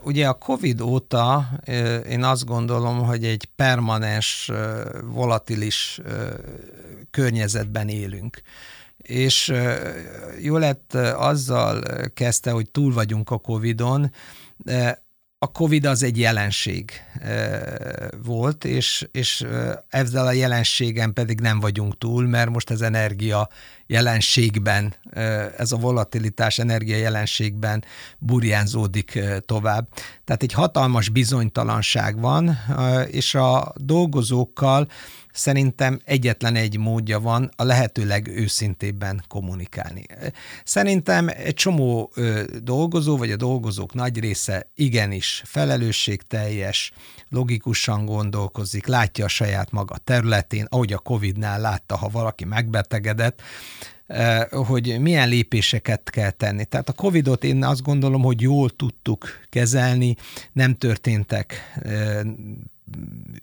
Ugye 0.03 0.27
a 0.27 0.33
COVID 0.33 0.81
óta 0.81 1.49
én 2.09 2.23
azt 2.23 2.45
gondolom, 2.45 3.05
hogy 3.05 3.25
egy 3.25 3.49
permanens, 3.55 4.51
volatilis 5.03 6.01
környezetben 7.11 7.87
élünk 7.87 8.41
és 9.01 9.53
jó 10.41 10.57
lett 10.57 10.93
azzal 11.15 11.83
kezdte, 12.13 12.51
hogy 12.51 12.69
túl 12.69 12.93
vagyunk 12.93 13.29
a 13.29 13.37
Covid-on, 13.37 14.11
a 15.43 15.51
Covid 15.51 15.85
az 15.85 16.03
egy 16.03 16.17
jelenség 16.17 16.91
volt, 18.23 18.65
és, 18.65 19.07
és 19.11 19.45
ezzel 19.89 20.27
a 20.27 20.31
jelenségen 20.31 21.13
pedig 21.13 21.39
nem 21.39 21.59
vagyunk 21.59 21.97
túl, 21.97 22.27
mert 22.27 22.49
most 22.49 22.69
az 22.69 22.81
energia 22.81 23.49
jelenségben, 23.87 24.93
ez 25.57 25.71
a 25.71 25.77
volatilitás 25.77 26.59
energia 26.59 26.97
jelenségben 26.97 27.83
burjánzódik 28.17 29.19
tovább. 29.45 29.87
Tehát 30.25 30.43
egy 30.43 30.53
hatalmas 30.53 31.09
bizonytalanság 31.09 32.19
van, 32.19 32.57
és 33.07 33.35
a 33.35 33.73
dolgozókkal 33.75 34.87
Szerintem 35.33 36.01
egyetlen 36.05 36.55
egy 36.55 36.77
módja 36.77 37.19
van 37.19 37.51
a 37.55 37.63
lehető 37.63 38.05
legőszintébben 38.05 39.23
kommunikálni. 39.27 40.05
Szerintem 40.63 41.27
egy 41.27 41.53
csomó 41.53 42.13
dolgozó, 42.63 43.17
vagy 43.17 43.31
a 43.31 43.35
dolgozók 43.35 43.93
nagy 43.93 44.19
része 44.19 44.71
igenis 44.75 45.41
felelősségteljes, 45.45 46.91
logikusan 47.29 48.05
gondolkozik, 48.05 48.85
látja 48.85 49.25
a 49.25 49.27
saját 49.27 49.71
maga 49.71 49.97
területén, 49.97 50.65
ahogy 50.69 50.93
a 50.93 50.97
Covid-nál 50.97 51.59
látta, 51.61 51.95
ha 51.95 52.09
valaki 52.09 52.45
megbetegedett, 52.45 53.41
hogy 54.49 54.99
milyen 54.99 55.29
lépéseket 55.29 56.09
kell 56.09 56.31
tenni. 56.31 56.65
Tehát 56.65 56.89
a 56.89 56.93
Covid-ot 56.93 57.43
én 57.43 57.63
azt 57.63 57.81
gondolom, 57.81 58.21
hogy 58.21 58.41
jól 58.41 58.69
tudtuk 58.69 59.27
kezelni, 59.49 60.15
nem 60.51 60.75
történtek 60.75 61.79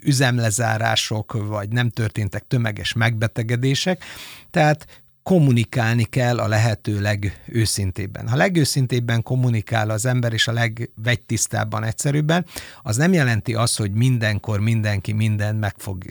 üzemlezárások, 0.03 1.33
vagy 1.33 1.69
nem 1.69 1.91
történtek 1.91 2.45
tömeges 2.49 2.93
megbetegedések, 2.93 4.05
tehát 4.51 5.03
kommunikálni 5.29 6.05
kell 6.05 6.39
a 6.39 6.49
lehető 6.49 7.01
legőszintébben. 7.01 8.29
Ha 8.29 8.37
legőszintébben 8.37 9.23
kommunikál 9.23 9.91
az 9.91 10.07
ember, 10.07 10.33
és 10.33 10.49
a 10.49 10.53
legvegytisztábban, 10.53 11.85
egyszerűbben, 11.85 12.47
az 12.83 12.97
nem 12.97 13.13
jelenti 13.13 13.55
azt, 13.55 13.79
hogy 13.79 13.93
mindenkor 13.93 14.61
mindenki 14.61 15.13
mindent 15.13 15.61
meg 15.61 15.75
fog 15.77 16.05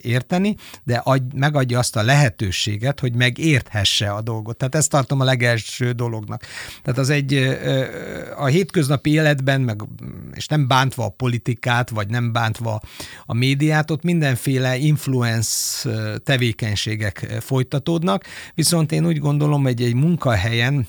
érteni, 0.00 0.56
de 0.84 0.96
adj, 0.96 1.36
megadja 1.36 1.78
azt 1.78 1.96
a 1.96 2.02
lehetőséget, 2.02 3.00
hogy 3.00 3.14
megérthesse 3.14 4.10
a 4.10 4.20
dolgot. 4.20 4.56
Tehát 4.56 4.74
ezt 4.74 4.90
tartom 4.90 5.20
a 5.20 5.24
legelső 5.24 5.92
dolognak. 5.92 6.42
Tehát 6.82 6.98
az 6.98 7.10
egy 7.10 7.58
a 8.36 8.46
hétköznapi 8.46 9.10
életben, 9.10 9.60
meg, 9.60 9.82
és 10.34 10.46
nem 10.46 10.68
bántva 10.68 11.04
a 11.04 11.08
politikát, 11.08 11.90
vagy 11.90 12.08
nem 12.08 12.32
bántva 12.32 12.80
a 13.26 13.34
médiát, 13.34 13.90
ott 13.90 14.02
mindenféle 14.02 14.76
influence 14.76 15.90
tevékenységek 16.24 17.36
folytatódnak, 17.40 18.24
Viszont 18.54 18.92
én 18.92 19.06
úgy 19.06 19.18
gondolom, 19.18 19.62
hogy 19.62 19.82
egy 19.82 19.94
munkahelyen 19.94 20.86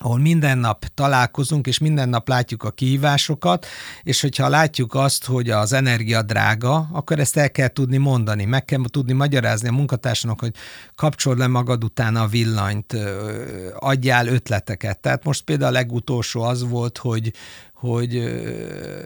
ahol 0.00 0.18
minden 0.18 0.58
nap 0.58 0.84
találkozunk, 0.94 1.66
és 1.66 1.78
minden 1.78 2.08
nap 2.08 2.28
látjuk 2.28 2.62
a 2.62 2.70
kihívásokat, 2.70 3.66
és 4.02 4.20
hogyha 4.20 4.48
látjuk 4.48 4.94
azt, 4.94 5.24
hogy 5.24 5.50
az 5.50 5.72
energia 5.72 6.22
drága, 6.22 6.88
akkor 6.92 7.18
ezt 7.18 7.36
el 7.36 7.50
kell 7.50 7.68
tudni 7.68 7.96
mondani, 7.96 8.44
meg 8.44 8.64
kell 8.64 8.80
tudni 8.90 9.12
magyarázni 9.12 9.68
a 9.68 9.72
munkatársnak, 9.72 10.40
hogy 10.40 10.54
kapcsold 10.94 11.38
le 11.38 11.46
magad 11.46 11.84
utána 11.84 12.22
a 12.22 12.26
villanyt, 12.26 12.96
adjál 13.78 14.26
ötleteket. 14.26 14.98
Tehát 14.98 15.24
most 15.24 15.42
például 15.42 15.70
a 15.70 15.78
legutolsó 15.78 16.42
az 16.42 16.68
volt, 16.68 16.98
hogy, 16.98 17.32
hogy 17.78 18.14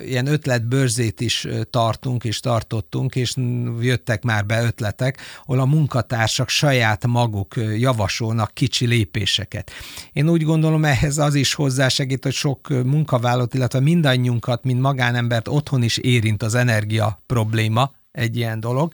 ilyen 0.06 0.26
ötletbörzét 0.26 1.20
is 1.20 1.46
tartunk 1.70 2.24
és 2.24 2.40
tartottunk, 2.40 3.16
és 3.16 3.34
jöttek 3.80 4.22
már 4.22 4.46
be 4.46 4.62
ötletek, 4.62 5.20
ahol 5.44 5.60
a 5.60 5.64
munkatársak 5.64 6.48
saját 6.48 7.06
maguk 7.06 7.54
javasolnak 7.78 8.50
kicsi 8.54 8.86
lépéseket. 8.86 9.70
Én 10.12 10.28
úgy 10.28 10.42
gondolom, 10.42 10.84
ehhez 10.84 11.18
az 11.18 11.34
is 11.34 11.54
hozzásegít, 11.54 12.22
hogy 12.22 12.32
sok 12.32 12.68
munkavállalat, 12.68 13.54
illetve 13.54 13.80
mindannyiunkat, 13.80 14.64
mint 14.64 14.80
magánembert 14.80 15.48
otthon 15.48 15.82
is 15.82 15.96
érint 15.96 16.42
az 16.42 16.54
energia 16.54 17.22
probléma, 17.26 17.92
egy 18.12 18.36
ilyen 18.36 18.60
dolog, 18.60 18.92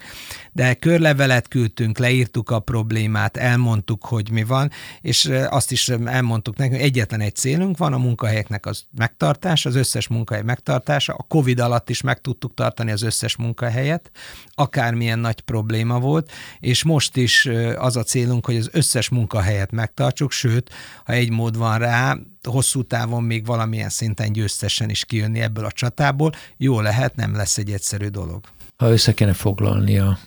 de 0.53 0.75
körlevelet 0.75 1.49
küldtünk, 1.49 1.99
leírtuk 1.99 2.51
a 2.51 2.59
problémát, 2.59 3.37
elmondtuk, 3.37 4.05
hogy 4.05 4.31
mi 4.31 4.45
van, 4.45 4.71
és 5.01 5.31
azt 5.49 5.73
is 5.73 5.89
elmondtuk 5.89 6.57
nekünk, 6.57 6.81
egyetlen 6.81 7.21
egy 7.21 7.35
célunk 7.35 7.77
van, 7.77 7.93
a 7.93 7.99
munkahelyeknek 7.99 8.67
az 8.67 8.85
megtartás, 8.97 9.67
az 9.67 9.75
összes 9.75 10.09
munkahely 10.09 10.43
megtartása, 10.43 11.15
a 11.15 11.23
Covid 11.23 11.61
alatt 11.61 11.91
is 11.91 12.01
meg 12.01 12.21
tudtuk 12.21 12.55
tartani 12.55 12.91
az 12.91 13.03
összes 13.03 13.37
munkahelyet, 13.37 14.11
akármilyen 14.55 15.19
nagy 15.19 15.41
probléma 15.41 15.99
volt, 15.99 16.31
és 16.61 16.85
most 16.85 17.17
is 17.17 17.49
az 17.77 17.97
a 17.97 18.03
célunk, 18.03 18.47
hogy 18.47 18.57
az 18.57 18.69
összes 18.73 19.09
munkahelyet 19.09 19.71
megtartsuk, 19.71 20.31
sőt, 20.31 20.71
ha 21.05 21.13
egy 21.13 21.31
mód 21.31 21.57
van 21.57 21.79
rá, 21.79 22.17
hosszú 22.43 22.83
távon 22.83 23.23
még 23.23 23.47
valamilyen 23.47 23.89
szinten 23.89 24.33
győztesen 24.33 24.91
is 24.91 25.05
kijönni 25.05 25.41
ebből 25.41 25.65
a 25.65 25.73
csatából, 25.73 26.33
jó 26.57 26.81
lehet, 26.81 27.17
nem 27.17 27.37
lesz 27.37 27.59
egy 27.59 27.73
egyszerű 27.73 28.07
dolog. 28.07 28.41
Ha 28.79 28.91
össze 28.91 29.15
kéne 29.15 29.33
foglalnia, 29.33 30.19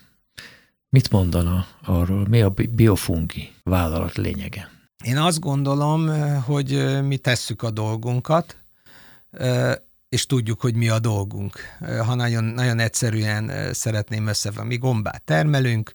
mit 0.89 1.09
mondana 1.09 1.65
arról, 1.85 2.27
mi 2.27 2.41
a 2.41 2.53
biofungi 2.71 3.53
vállalat 3.63 4.15
lényege? 4.15 4.69
Én 5.03 5.17
azt 5.17 5.39
gondolom, 5.39 6.07
hogy 6.41 7.01
mi 7.07 7.17
tesszük 7.17 7.61
a 7.61 7.71
dolgunkat, 7.71 8.57
és 10.09 10.25
tudjuk, 10.25 10.61
hogy 10.61 10.75
mi 10.75 10.89
a 10.89 10.99
dolgunk. 10.99 11.59
Ha 12.05 12.15
nagyon, 12.15 12.43
nagyon 12.43 12.79
egyszerűen 12.79 13.73
szeretném 13.73 14.27
összevenni, 14.27 14.67
mi 14.67 14.77
gombát 14.77 15.23
termelünk, 15.23 15.91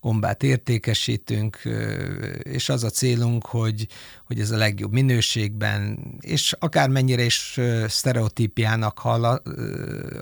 gombát 0.00 0.42
értékesítünk, 0.42 1.62
és 2.42 2.68
az 2.68 2.84
a 2.84 2.90
célunk, 2.90 3.46
hogy, 3.46 3.86
hogy 4.28 4.40
ez 4.40 4.50
a 4.50 4.56
legjobb 4.56 4.92
minőségben, 4.92 5.98
és 6.20 6.54
akármennyire 6.58 7.22
is 7.22 7.60
sztereotípiának 7.86 8.98
halla, 8.98 9.42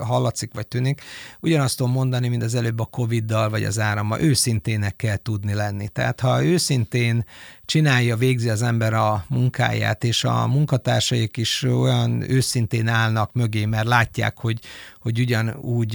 hallatszik 0.01 0.55
vagy 0.55 0.67
tűnik, 0.67 1.01
ugyanazt 1.41 1.77
tudom 1.77 1.93
mondani, 1.93 2.29
mint 2.29 2.43
az 2.43 2.55
előbb 2.55 2.81
a 2.81 2.85
Covid-dal 2.85 3.51
vagy 3.51 3.65
az 3.65 3.79
árammal, 3.79 4.21
őszintének 4.21 4.97
kell 4.97 5.17
tudni 5.17 5.55
lenni. 5.55 5.89
Tehát 5.89 6.21
ha 6.21 6.45
őszintén 6.45 7.25
csinálja, 7.65 8.17
végzi 8.17 8.49
az 8.49 8.63
ember 8.63 8.95
a 8.95 9.25
munkáját, 9.29 10.05
és 10.05 10.25
a 10.25 10.47
munkatársaik 10.47 11.37
is 11.37 11.63
olyan 11.63 12.31
őszintén 12.31 12.89
állnak 12.89 13.33
mögé, 13.33 13.65
mert 13.65 13.87
látják, 13.87 14.39
hogy, 14.39 14.61
hogy 15.01 15.21
ugyanúgy 15.21 15.95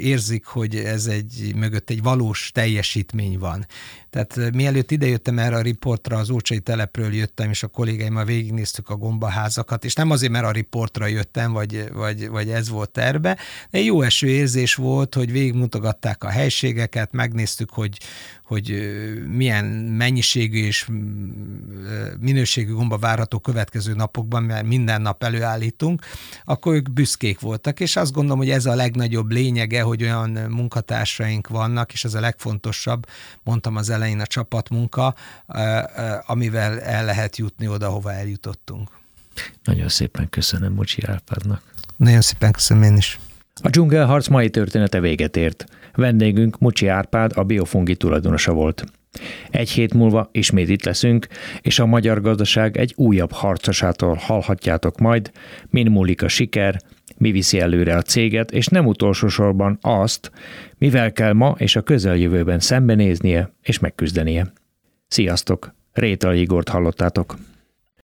érzik, 0.00 0.44
hogy 0.44 0.76
ez 0.76 1.06
egy 1.06 1.52
mögött 1.56 1.90
egy 1.90 2.02
valós 2.02 2.50
teljesítmény 2.54 3.38
van. 3.38 3.66
Tehát 4.14 4.52
mielőtt 4.52 4.90
idejöttem 4.90 5.38
erre 5.38 5.56
a 5.56 5.60
riportra, 5.60 6.18
az 6.18 6.30
Ócsai 6.30 6.60
telepről 6.60 7.14
jöttem, 7.14 7.50
és 7.50 7.62
a 7.62 7.66
kollégáimmal 7.66 8.24
végignéztük 8.24 8.88
a 8.88 8.96
gombaházakat, 8.96 9.84
és 9.84 9.94
nem 9.94 10.10
azért, 10.10 10.32
mert 10.32 10.44
a 10.44 10.50
riportra 10.50 11.06
jöttem, 11.06 11.52
vagy, 11.52 11.88
vagy, 11.92 12.28
vagy 12.28 12.50
ez 12.50 12.68
volt 12.68 12.90
terve, 12.90 13.38
de 13.70 13.80
jó 13.80 14.02
eső 14.02 14.28
érzés 14.28 14.74
volt, 14.74 15.14
hogy 15.14 15.32
végigmutogatták 15.32 16.24
a 16.24 16.28
helységeket, 16.28 17.12
megnéztük, 17.12 17.70
hogy, 17.70 17.98
hogy 18.44 18.92
milyen 19.28 19.64
mennyiségű 19.64 20.64
és 20.64 20.88
minőségű 22.20 22.72
gomba 22.72 22.98
várható 22.98 23.38
következő 23.38 23.94
napokban, 23.94 24.42
mert 24.42 24.66
minden 24.66 25.02
nap 25.02 25.22
előállítunk, 25.22 26.02
akkor 26.44 26.74
ők 26.74 26.92
büszkék 26.92 27.40
voltak, 27.40 27.80
és 27.80 27.96
azt 27.96 28.12
gondolom, 28.12 28.38
hogy 28.38 28.50
ez 28.50 28.66
a 28.66 28.74
legnagyobb 28.74 29.30
lényege, 29.30 29.82
hogy 29.82 30.02
olyan 30.02 30.30
munkatársaink 30.30 31.48
vannak, 31.48 31.92
és 31.92 32.04
ez 32.04 32.14
a 32.14 32.20
legfontosabb, 32.20 33.06
mondtam 33.42 33.76
az 33.76 33.90
elején 33.90 34.02
a 34.12 34.26
csapatmunka, 34.26 35.14
amivel 36.26 36.80
el 36.80 37.04
lehet 37.04 37.36
jutni 37.36 37.68
oda, 37.68 37.88
hova 37.88 38.12
eljutottunk. 38.12 38.88
Nagyon 39.64 39.88
szépen 39.88 40.28
köszönöm 40.30 40.72
Mocsi 40.72 41.02
Árpádnak. 41.06 41.62
Nagyon 41.96 42.20
szépen 42.20 42.52
köszönöm 42.52 42.82
én 42.82 42.96
is. 42.96 43.18
A 43.62 43.68
dzsungelharc 43.68 44.28
mai 44.28 44.50
története 44.50 45.00
véget 45.00 45.36
ért. 45.36 45.64
Vendégünk 45.94 46.58
Mucsi 46.58 46.86
Árpád, 46.86 47.32
a 47.34 47.42
Biofungi 47.42 47.96
tulajdonosa 47.96 48.52
volt. 48.52 48.84
Egy 49.50 49.70
hét 49.70 49.94
múlva 49.94 50.28
ismét 50.32 50.68
itt 50.68 50.84
leszünk, 50.84 51.26
és 51.60 51.78
a 51.78 51.86
magyar 51.86 52.20
gazdaság 52.20 52.76
egy 52.76 52.92
újabb 52.96 53.32
harcosától 53.32 54.14
hallhatjátok 54.14 54.98
majd, 54.98 55.32
min 55.68 55.90
múlik 55.90 56.22
a 56.22 56.28
siker, 56.28 56.80
mi 57.16 57.30
viszi 57.30 57.58
előre 57.58 57.96
a 57.96 58.02
céget, 58.02 58.50
és 58.50 58.66
nem 58.66 58.86
utolsó 58.86 59.28
sorban 59.28 59.78
azt, 59.80 60.30
mivel 60.78 61.12
kell 61.12 61.32
ma 61.32 61.54
és 61.58 61.76
a 61.76 61.82
közeljövőben 61.82 62.58
szembenéznie 62.58 63.52
és 63.62 63.78
megküzdenie. 63.78 64.52
Sziasztok! 65.08 65.74
Rétal 65.92 66.34
Igort 66.34 66.68
hallottátok. 66.68 67.36